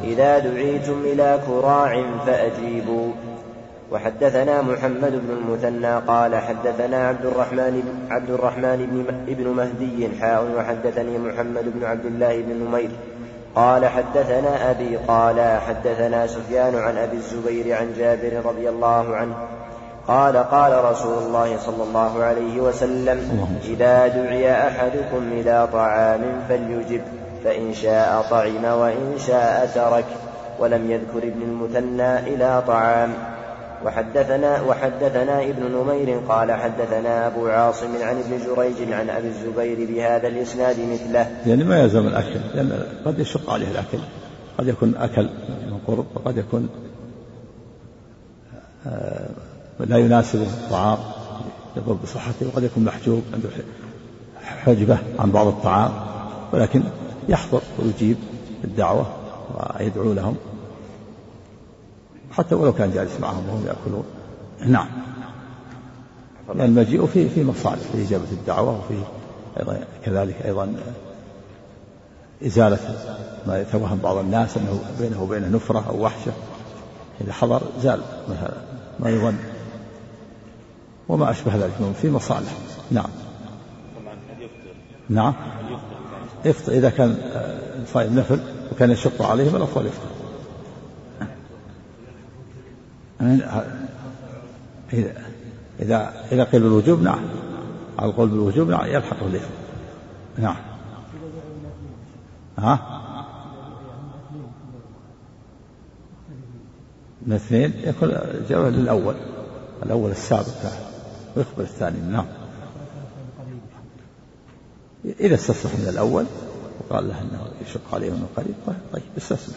إذا 0.03 0.39
دعيتم 0.39 1.01
إلى 1.05 1.39
كراع 1.47 2.03
فأجيبوا. 2.25 3.11
وحدثنا 3.91 4.61
محمد 4.61 5.11
بن 5.11 5.31
المثنى 5.37 5.95
قال 6.07 6.35
حدثنا 6.35 7.07
عبد 7.07 7.25
الرحمن 7.25 8.05
عبد 8.09 8.29
الرحمن 8.29 9.05
بن 9.27 9.47
مهدي 9.47 10.09
حاء 10.21 10.45
وحدثني 10.57 11.17
محمد 11.17 11.73
بن 11.75 11.85
عبد 11.85 12.05
الله 12.05 12.41
بن 12.41 12.65
نمير 12.65 12.89
قال 13.55 13.85
حدثنا 13.85 14.71
أبي 14.71 14.97
قال 14.97 15.59
حدثنا 15.67 16.27
سفيان 16.27 16.75
عن 16.75 16.97
أبي 16.97 17.17
الزبير 17.17 17.75
عن 17.75 17.93
جابر 17.97 18.41
رضي 18.45 18.69
الله 18.69 19.15
عنه 19.15 19.35
قال 20.07 20.37
قال 20.37 20.85
رسول 20.85 21.17
الله 21.17 21.57
صلى 21.57 21.83
الله 21.83 22.23
عليه 22.23 22.61
وسلم 22.61 23.47
إذا 23.63 24.07
دعي 24.07 24.67
أحدكم 24.67 25.29
إلى 25.31 25.67
طعام 25.73 26.21
فليجب 26.49 27.01
فإن 27.43 27.73
شاء 27.73 28.25
طعم 28.29 28.65
وإن 28.65 29.15
شاء 29.17 29.71
ترك 29.75 30.05
ولم 30.59 30.91
يذكر 30.91 31.27
ابن 31.27 31.41
المثنى 31.41 32.19
إلى 32.19 32.63
طعام. 32.67 33.13
وحدثنا 33.85 34.61
وحدثنا 34.61 35.43
ابن 35.43 35.63
نمير 35.63 36.19
قال 36.19 36.51
حدثنا 36.51 37.27
أبو 37.27 37.47
عاصم 37.47 37.95
عن 38.01 38.17
ابن 38.17 38.39
جريج 38.45 38.91
عن 38.91 39.09
أبي 39.09 39.27
الزبير 39.27 39.87
بهذا 39.87 40.27
الإسناد 40.27 40.79
مثله. 40.79 41.27
يعني 41.45 41.63
ما 41.63 41.79
يلزم 41.79 42.07
الأكل 42.07 42.39
لأن 42.55 42.83
قد 43.05 43.19
يشق 43.19 43.49
عليه 43.49 43.67
الأكل 43.67 43.97
قد 44.57 44.67
يكون 44.67 44.95
أكل 44.95 45.29
من 45.67 45.79
قرب 45.87 46.05
وقد 46.15 46.37
يكون 46.37 46.69
آه، 48.87 49.29
لا 49.79 49.97
يناسبه 49.97 50.43
الطعام 50.43 50.97
يضر 51.77 51.93
بصحته 51.93 52.47
وقد 52.47 52.63
يكون 52.63 52.83
محجوب 52.83 53.23
عنده 53.33 53.49
حجبة 54.43 54.97
عن 55.19 55.31
بعض 55.31 55.47
الطعام 55.47 55.91
ولكن 56.53 56.83
يحضر 57.29 57.61
ويجيب 57.79 58.17
الدعوة 58.63 59.05
ويدعو 59.55 60.13
لهم. 60.13 60.35
حتى 62.39 62.55
ولو 62.55 62.73
كان 62.73 62.91
جالس 62.91 63.19
معهم 63.19 63.49
وهم 63.49 63.65
يأكلون. 63.67 64.03
نعم. 64.65 64.87
لأن 66.55 66.61
المجيء 66.61 67.05
في 67.05 67.29
في 67.29 67.43
مصالح 67.43 67.81
في 67.91 68.03
إجابة 68.03 68.31
الدعوة 68.31 68.79
وفي 68.79 69.03
أيضا 69.59 69.79
كذلك 70.05 70.35
أيضا 70.45 70.75
إزالة 72.45 72.79
ما 73.47 73.61
يتوهم 73.61 73.99
بعض 74.03 74.17
الناس 74.17 74.57
أنه 74.57 74.79
بينه 74.99 75.23
وبينه 75.23 75.47
نفرة 75.47 75.85
أو 75.89 76.03
وحشة. 76.03 76.31
إذا 77.21 77.33
حضر 77.33 77.61
زال 77.81 78.01
ما 78.99 79.09
يظن. 79.09 79.35
وما 81.09 81.31
أشبه 81.31 81.55
ذلك 81.55 81.93
في 82.01 82.09
مصالح. 82.09 82.51
نعم. 82.91 83.09
نعم. 85.09 85.33
يفطر 86.45 86.71
إذا 86.71 86.89
كان 86.89 87.17
صائم 87.93 88.19
نفل 88.19 88.39
وكان 88.71 88.91
يشق 88.91 89.21
عليهم 89.21 89.55
الأفضل 89.55 89.85
يفطر 89.85 90.18
إذا 95.79 96.13
إذا 96.31 96.43
قيل 96.43 96.61
بالوجوب 96.61 97.01
نعم. 97.01 97.19
على 97.99 98.11
القول 98.11 98.29
بالوجوب 98.29 98.69
نعم 98.69 98.85
يلحقه 98.85 99.27
الإثم 99.27 99.53
نعم. 100.37 100.55
ها؟ 102.57 102.99
من 107.27 107.33
اثنين 107.33 107.73
يكون 107.83 108.09
جواب 108.49 108.73
للأول. 108.73 109.15
الأول 109.83 110.11
السابق 110.11 110.71
ويخبر 111.35 111.63
الثاني. 111.63 111.99
نعم. 111.99 112.25
إذا 115.19 115.35
استصلح 115.35 115.71
من 115.79 115.87
الأول 115.89 116.25
وقال 116.79 117.07
له 117.07 117.21
أنه 117.21 117.47
يشق 117.67 117.93
عليه 117.93 118.09
من 118.09 118.27
قريب 118.35 118.55
طيب 118.93 119.03
استسلم 119.17 119.55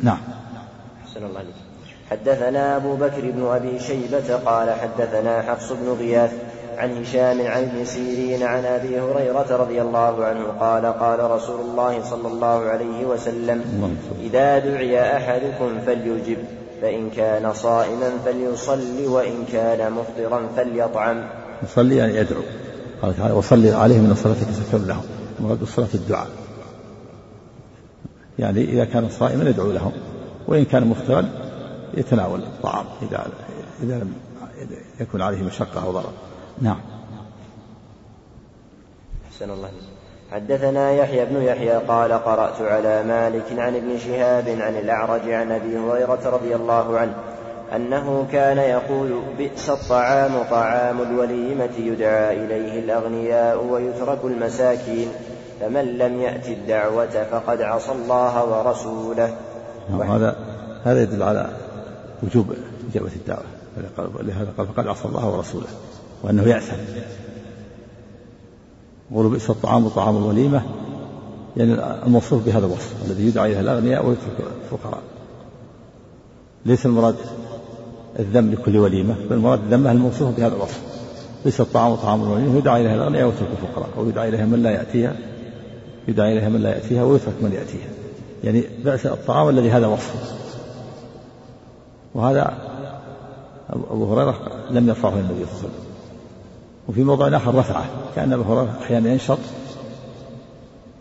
نعم. 0.00 0.18
أحسن 1.04 1.24
الله 1.24 1.38
عليك 1.38 1.54
حدثنا 2.10 2.76
أبو 2.76 2.96
بكر 2.96 3.30
بن 3.30 3.46
أبي 3.46 3.78
شيبة 3.78 4.36
قال 4.36 4.70
حدثنا 4.70 5.42
حفص 5.42 5.72
بن 5.72 5.96
غياث 6.00 6.32
عن 6.76 7.02
هشام 7.02 7.46
عن 7.46 7.62
ابن 7.62 7.84
سيرين 7.84 8.42
عن 8.42 8.64
أبي 8.64 9.00
هريرة 9.00 9.56
رضي 9.56 9.82
الله 9.82 10.24
عنه 10.24 10.44
قال 10.60 10.86
قال 10.86 11.30
رسول 11.30 11.60
الله 11.60 12.02
صلى 12.02 12.28
الله 12.28 12.64
عليه 12.64 13.04
وسلم 13.04 13.64
إذا 14.20 14.58
دعي 14.58 15.16
أحدكم 15.16 15.80
فليجب 15.86 16.38
فإن 16.82 17.10
كان 17.10 17.52
صائما 17.52 18.10
فليصلي 18.24 19.06
وإن 19.06 19.44
كان 19.52 19.92
مفطرا 19.92 20.48
فليطعم. 20.56 21.24
يصلي 21.62 21.96
يعني 21.96 22.16
يدعو. 22.16 22.42
قال 23.02 23.16
تعالى 23.16 23.34
وصلي 23.34 23.72
عليهم 23.72 24.04
من 24.04 24.14
صلاتك 24.14 24.46
سكر 24.52 24.78
لهم 24.78 25.02
مراد 25.40 25.62
الصلاة 25.62 25.88
الدعاء. 25.94 26.28
يعني 28.38 28.64
إذا 28.64 28.84
كان 28.84 29.08
صائما 29.08 29.50
يدعو 29.50 29.72
لهم 29.72 29.92
وإن 30.48 30.64
كان 30.64 30.86
مفطرا 30.86 31.45
يتناول 31.96 32.42
الطعام 32.42 32.84
إذا 33.02 33.26
إذا 33.82 33.94
لم 33.94 34.14
يكن 35.00 35.20
عليه 35.20 35.42
مشقة 35.42 35.84
أو 35.84 35.90
ضرر. 35.90 36.12
نعم. 36.62 36.80
أحسن 39.30 39.50
الله 39.50 39.70
حدثنا 40.32 40.92
يحيى 40.92 41.24
بن 41.24 41.42
يحيى 41.42 41.76
قال 41.76 42.12
قرأت 42.12 42.60
على 42.60 43.02
مالك 43.02 43.58
عن 43.58 43.76
ابن 43.76 43.98
شهاب 43.98 44.48
عن 44.48 44.76
الأعرج 44.76 45.30
عن 45.30 45.52
أبي 45.52 45.78
هريرة 45.78 46.30
رضي 46.30 46.56
الله 46.56 46.98
عنه 46.98 47.14
أنه 47.76 48.26
كان 48.32 48.58
يقول 48.58 49.22
بئس 49.38 49.70
الطعام 49.70 50.42
طعام 50.50 51.02
الوليمة 51.02 51.70
يدعى 51.78 52.44
إليه 52.44 52.80
الأغنياء 52.80 53.64
ويترك 53.64 54.24
المساكين 54.24 55.08
فمن 55.60 55.98
لم 55.98 56.20
يأت 56.20 56.48
الدعوة 56.48 57.24
فقد 57.30 57.62
عصى 57.62 57.92
الله 57.92 58.44
ورسوله. 58.44 59.36
نعم 59.90 60.02
هذا 60.02 60.36
هذا 60.84 61.02
يدل 61.02 61.22
على 61.22 61.50
وجوب 62.22 62.46
إجابة 62.90 63.10
الدعوة. 63.16 63.44
لهذا 64.22 64.52
قال 64.58 64.66
فقد 64.66 64.86
عصى 64.86 65.08
الله 65.08 65.30
ورسوله 65.30 65.66
وأنه 66.22 66.42
يأثم. 66.42 66.76
يقول 69.10 69.28
بئس 69.30 69.50
الطعام 69.50 69.88
طعام 69.88 70.16
الوليمة 70.16 70.62
يعني 71.56 71.74
الموصوف 72.06 72.46
بهذا 72.46 72.66
الوصف 72.66 72.94
الذي 73.06 73.26
يدعى 73.26 73.50
إليه 73.50 73.60
الأغنياء 73.60 74.06
ويترك 74.06 74.36
الفقراء. 74.64 75.02
ليس 76.66 76.86
المراد 76.86 77.14
الذم 78.18 78.50
لكل 78.50 78.76
وليمة 78.76 79.14
بل 79.30 79.36
المراد 79.36 79.60
الذمة 79.62 79.92
الموصوف 79.92 80.36
بهذا 80.36 80.56
الوصف؟ 80.56 80.80
ليس 81.44 81.60
الطعام 81.60 81.94
طعام 81.94 82.22
الوليمة 82.22 82.58
يدعى 82.58 82.80
إليها 82.80 82.94
الأغنياء 82.94 83.26
ويترك 83.26 83.48
الفقراء 83.52 83.88
أو 83.98 84.08
يدعى 84.08 84.28
إليها 84.28 84.46
من 84.46 84.62
لا 84.62 84.70
يأتيها 84.70 85.16
يدعى 86.08 86.32
إليها 86.32 86.48
من 86.48 86.62
لا 86.62 86.70
يأتيها 86.70 87.04
ويترك 87.04 87.34
من 87.42 87.52
يأتيها. 87.52 87.88
يعني 88.44 88.64
بئس 88.84 89.06
الطعام 89.06 89.48
الذي 89.48 89.70
هذا 89.70 89.86
وصفه 89.86 90.36
وهذا 92.16 92.54
أبو 93.70 94.14
هريرة 94.14 94.38
لم 94.70 94.88
يرفعه 94.88 95.12
النبي 95.12 95.26
صلى 95.34 95.42
الله 95.44 95.48
عليه 95.48 95.58
وسلم. 95.58 95.86
وفي 96.88 97.04
موضع 97.04 97.36
آخر 97.36 97.54
رفعه 97.54 97.84
كأن 98.16 98.32
أبا 98.32 98.42
هريرة 98.42 98.78
أحيانا 98.82 99.12
ينشط 99.12 99.38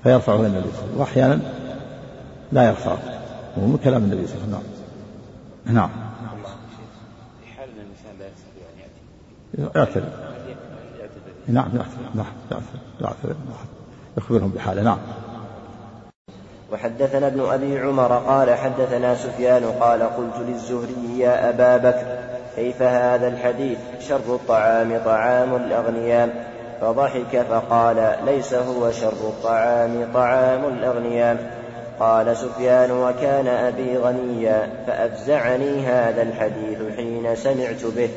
فيرفعه 0.04 0.36
النبي 0.36 0.50
صلى 0.52 0.60
الله 0.60 0.74
عليه 0.74 0.88
وسلم 0.88 1.00
وأحيانا 1.00 1.40
لا 2.52 2.68
يرفعه 2.68 2.98
وهو 3.58 3.68
من 3.68 3.78
كلام 3.84 4.04
النبي 4.04 4.28
صلى 4.28 4.36
الله 4.36 4.58
عليه 4.58 4.58
وسلم. 4.58 5.76
نعم. 5.76 5.90
نعم. 5.90 5.90
في 7.42 7.48
حال 7.58 7.70
ان 7.70 7.76
الانسان 7.76 8.20
لا 8.20 8.26
يستطيع 8.28 8.66
ان 8.74 8.80
ياتي 8.80 9.76
يعتذر 9.76 10.10
نعم 11.48 11.70
يعتذر 11.76 12.10
نعم 12.16 12.62
يعتذر 13.02 13.36
يخبرهم 14.18 14.50
بحاله. 14.50 14.84
نعم. 14.84 14.98
وحدثنا 16.76 17.28
ابن 17.28 17.42
أبي 17.52 17.80
عمر 17.80 18.18
قال 18.18 18.54
حدثنا 18.54 19.16
سفيان 19.16 19.66
قال 19.80 20.04
قلت 20.04 20.36
للزهري 20.48 21.20
يا 21.20 21.50
أبا 21.50 21.78
بكر 21.78 22.06
كيف 22.56 22.82
هذا 22.82 23.28
الحديث؟ 23.28 23.78
شر 24.00 24.16
الطعام 24.16 25.00
طعام 25.06 25.56
الأغنياء. 25.56 26.30
فضحك 26.82 27.46
فقال 27.50 28.16
ليس 28.26 28.54
هو 28.54 28.92
شر 28.92 29.08
الطعام 29.08 30.08
طعام 30.14 30.66
الأغنياء. 30.66 31.38
قال 32.00 32.38
سفيان 32.38 32.92
وكان 32.92 33.48
أبي 33.48 33.98
غنيا 33.98 34.70
فأفزعني 34.88 35.88
هذا 35.88 36.22
الحديث 36.22 36.96
حين 36.98 37.36
سمعت 37.36 37.86
به. 37.96 38.10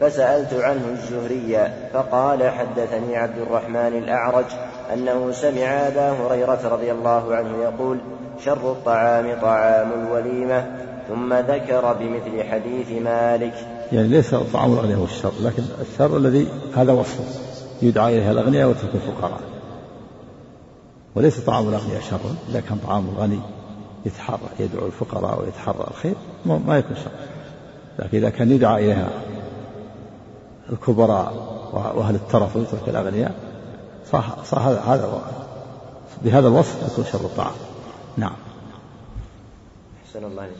فسألت 0.00 0.54
عنه 0.54 0.88
الزهري 0.92 1.70
فقال 1.92 2.50
حدثني 2.50 3.16
عبد 3.16 3.38
الرحمن 3.38 4.02
الأعرج 4.04 4.46
أنه 4.94 5.32
سمع 5.32 5.66
أبا 5.88 6.10
هريرة 6.10 6.68
رضي 6.68 6.92
الله 6.92 7.34
عنه 7.34 7.56
يقول 7.62 7.98
شر 8.44 8.72
الطعام 8.72 9.40
طعام 9.42 9.92
الوليمة 9.92 10.66
ثم 11.08 11.34
ذكر 11.34 11.92
بمثل 11.92 12.42
حديث 12.50 13.02
مالك. 13.02 13.54
يعني 13.92 14.08
ليس 14.08 14.34
طعام 14.34 14.72
الأغنياء 14.72 14.98
هو 14.98 15.04
الشر 15.04 15.32
لكن 15.42 15.62
الشر 15.80 16.16
الذي 16.16 16.48
هذا 16.76 16.92
وصفه 16.92 17.24
يدعى 17.82 18.18
إليه 18.18 18.30
الأغنياء 18.30 18.68
وترك 18.68 18.94
الفقراء. 18.94 19.40
وليس 21.14 21.40
طعام 21.40 21.68
الأغنياء 21.68 22.00
شرا 22.00 22.36
إذا 22.48 22.60
كان 22.60 22.78
طعام 22.86 23.08
الغني 23.14 23.40
يتحرى 24.06 24.38
يدعو 24.60 24.86
الفقراء 24.86 25.40
ويتحرى 25.40 25.86
الخير 25.90 26.14
ما 26.46 26.78
يكون 26.78 26.96
شر. 26.96 27.10
لكن 27.98 28.18
إذا 28.18 28.30
كان 28.30 28.50
يدعى 28.50 28.84
إليها 28.84 29.08
الكبراء 30.72 31.34
وأهل 31.72 32.14
الترف 32.14 32.56
ويترك 32.56 32.88
الأغنياء 32.88 33.49
صح 34.12 34.44
صح 34.44 34.58
هذا 34.58 34.80
هذا 34.80 35.22
بهذا 36.22 36.48
الوصف 36.48 36.92
يكون 36.92 37.04
شر 37.04 37.20
الطعام. 37.20 37.54
نعم. 38.16 38.36
أحسن 40.06 40.24
الله 40.24 40.42
عليك 40.42 40.56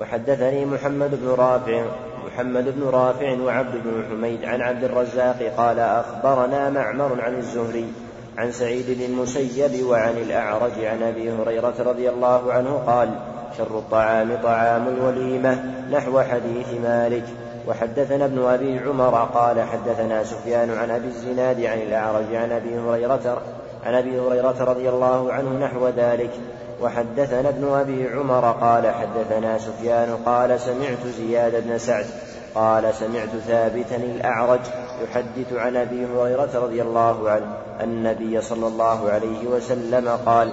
وحدثني 0.00 0.64
محمد 0.64 1.10
بن 1.10 1.28
رافع 1.28 1.84
محمد 2.26 2.64
بن 2.64 2.82
رافع 2.82 3.40
وعبد 3.40 3.74
بن 3.84 4.04
حميد 4.10 4.44
عن 4.44 4.60
عبد 4.60 4.84
الرزاق 4.84 5.52
قال 5.56 5.78
أخبرنا 5.78 6.70
معمر 6.70 7.20
عن 7.20 7.34
الزهري 7.34 7.92
عن 8.38 8.52
سعيد 8.52 8.84
بن 8.88 9.04
المسيب 9.04 9.86
وعن 9.86 10.16
الأعرج 10.16 10.84
عن 10.84 11.02
أبي 11.02 11.32
هريرة 11.32 11.74
رضي 11.78 12.08
الله 12.08 12.52
عنه 12.52 12.76
قال 12.86 13.18
شر 13.58 13.78
الطعام 13.78 14.38
طعام 14.42 14.88
الوليمة 14.88 15.64
نحو 15.90 16.20
حديث 16.20 16.74
مالك. 16.82 17.24
وحدثنا 17.66 18.24
ابن 18.24 18.44
أبي 18.44 18.78
عمر 18.78 19.24
قال 19.34 19.62
حدثنا 19.62 20.24
سفيان 20.24 20.70
عن 20.70 20.90
أبي 20.90 21.06
الزناد 21.06 21.60
عن 21.60 21.78
الأعرج 21.78 22.34
عن 22.34 22.52
أبي 22.52 22.78
هريرة 22.78 23.42
عن 23.86 23.94
أبي 23.94 24.20
هريرة 24.20 24.64
رضي 24.64 24.88
الله 24.88 25.32
عنه 25.32 25.66
نحو 25.66 25.88
ذلك. 25.88 26.30
وحدثنا 26.82 27.48
ابن 27.48 27.68
أبي 27.68 28.08
عمر 28.08 28.52
قال 28.52 28.86
حدثنا 28.86 29.58
سفيان 29.58 30.16
قال 30.26 30.60
سمعت 30.60 31.06
زياد 31.18 31.64
بن 31.68 31.78
سعد 31.78 32.06
قال 32.56 32.94
سمعت 32.94 33.28
ثابتا 33.46 33.96
الأعرج 33.96 34.60
يحدث 35.02 35.52
عن 35.52 35.76
أبي 35.76 36.06
هريرة 36.06 36.50
رضي 36.54 36.82
الله 36.82 37.30
عنه 37.30 37.46
النبي 37.82 38.40
صلى 38.40 38.66
الله 38.66 39.10
عليه 39.10 39.46
وسلم 39.46 40.08
قال 40.26 40.52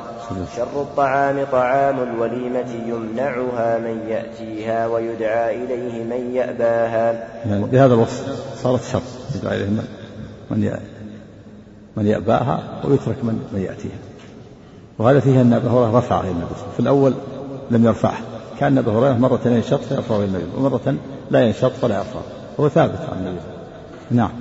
شر 0.56 0.82
الطعام 0.82 1.45
طعام 1.51 1.99
الوليمة 1.99 2.70
يمنعها 2.88 3.78
من 3.78 4.06
يأتيها 4.08 4.88
ويدعى 4.88 5.64
إليه 5.64 6.04
من 6.04 6.36
يأباها. 6.36 7.28
يعني 7.45 7.66
بهذا 7.66 7.93
الوصف 7.93 8.45
صارت 8.64 8.84
شر 8.84 9.01
يدعى 9.36 9.58
إليه 9.58 9.66
من 9.66 9.88
من 10.51 10.78
من 11.97 12.06
يأباها 12.06 12.82
ويترك 12.86 13.24
من 13.24 13.47
من 13.54 13.62
يأتيها. 13.62 13.97
وهذا 14.99 15.20
فيه 15.20 15.41
أن 15.41 15.54
أبا 15.54 15.70
هريرة 15.70 15.97
رفع 15.97 16.20
إلى 16.20 16.32
النبي 16.32 16.56
في 16.74 16.80
الأول 16.80 17.14
لم 17.72 17.86
يرفعه. 17.86 18.32
كأن 18.64 18.78
أبا 18.78 18.91
هريرة 18.91 19.14
مرة 19.14 19.39
ينشط 19.45 19.80
فيرفعه 19.80 20.18
إلى 20.18 20.26
النبي 20.26 20.45
ومرة 20.57 20.95
لا 21.32 21.41
ينشط 21.41 21.72
فلا 21.72 21.97
يرفعه 21.97 22.24
هو 22.59 22.70
ثابت 22.70 22.99
عن 23.11 23.18
النبي. 23.18 23.39
نعم. 24.11 24.32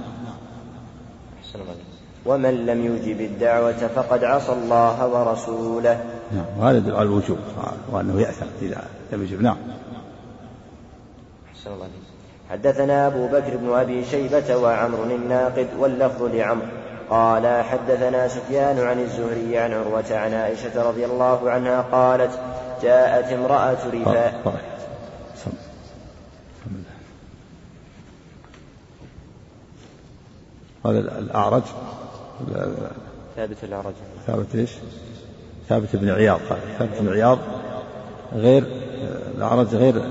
ومن 2.27 2.67
لم 2.67 2.87
يجب 2.87 3.21
الدعوة 3.21 3.73
فقد 3.73 4.25
عصى 4.25 4.53
الله 4.53 5.07
ورسوله. 5.07 6.01
نعم 6.33 6.45
وهذا 6.59 6.79
يدل 6.79 6.93
على 6.93 7.03
الوجوب 7.03 7.39
وأنه 7.93 8.21
يأثم 8.21 8.47
إذا 8.63 8.85
لم 9.13 9.23
يجب. 9.23 9.43
نعم. 9.43 9.57
الله 11.67 11.89
حدثنا 12.51 13.07
أبو 13.07 13.27
بكر 13.27 13.57
بن 13.57 13.73
أبي 13.73 14.05
شيبة 14.05 14.57
وعمر 14.57 15.05
الناقد 15.05 15.67
واللفظ 15.79 16.23
لعمرو 16.23 16.67
قال 17.11 17.65
حدثنا 17.65 18.29
سفيان 18.29 18.79
عن 18.79 19.01
الزهري 19.01 19.59
عن 19.59 19.73
عروة 19.73 20.05
عن 20.11 20.35
عائشة 20.35 20.89
رضي 20.89 21.05
الله 21.05 21.51
عنها 21.51 21.81
قالت 21.81 22.39
جاءت 22.83 23.33
امرأة 23.33 23.77
رفاء 23.93 24.63
هذا 30.87 30.99
الأعرج؟ 30.99 31.63
ثابت 33.37 33.65
الأعرج. 33.65 33.93
ثابت 34.27 34.55
إيش؟ 34.55 34.71
ثابت 35.69 35.97
بن 35.97 36.11
عياض 36.11 36.41
ثابت 36.79 37.01
بن 37.01 37.13
عياض. 37.13 37.39
غير 38.35 38.65
الأعرج 39.37 39.75
غير 39.75 40.03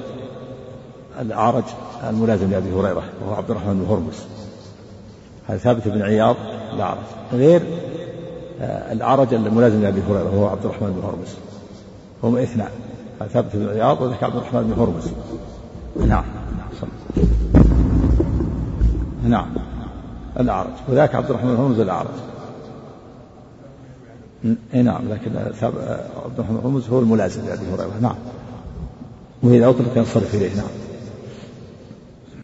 الأعرج 1.19 1.63
الملازم 2.09 2.51
لأبي 2.51 2.71
هريرة 2.71 3.03
وهو 3.21 3.33
عبد 3.33 3.51
الرحمن 3.51 3.73
بن 3.73 3.85
هرمز. 3.89 4.19
هذا 5.47 5.57
ثابت 5.57 5.87
بن 5.87 6.01
عياض 6.01 6.35
الأعرج. 6.73 7.03
غير 7.33 7.61
آه، 8.61 8.93
الأعرج 8.93 9.33
الملازم 9.33 9.81
لأبي 9.81 10.01
هريرة 10.01 10.35
وهو 10.35 10.47
عبد 10.47 10.65
الرحمن 10.65 10.91
بن 10.91 11.07
هرمز. 11.07 11.50
هم 12.23 12.37
اثنان. 12.37 12.69
ثابت 13.33 13.55
بن 13.55 13.69
عياض 13.69 14.01
وذاك 14.01 14.23
عبد 14.23 14.35
الرحمن 14.35 14.63
بن 14.63 14.81
هرمز. 14.81 15.11
نعم. 16.09 16.23
نعم. 19.23 19.49
الأعرج. 20.39 20.73
وذاك 20.89 21.15
عبد 21.15 21.29
الرحمن 21.29 21.55
بن 21.55 21.61
هرمز 21.61 21.79
الأعرج. 21.79 22.07
اي 24.73 24.81
نعم. 24.81 25.09
لكن 25.09 25.31
عبد 25.37 26.39
الرحمن 26.39 26.57
بن 26.57 26.59
هرمز 26.63 26.89
هو 26.89 26.99
الملازم 26.99 27.45
لأبي 27.45 27.65
هريرة. 27.73 27.99
نعم. 28.01 28.15
وإذا 29.43 29.69
أطلق 29.69 29.97
ينصرف 29.97 30.35
إليه. 30.35 30.55
نعم. 30.55 30.90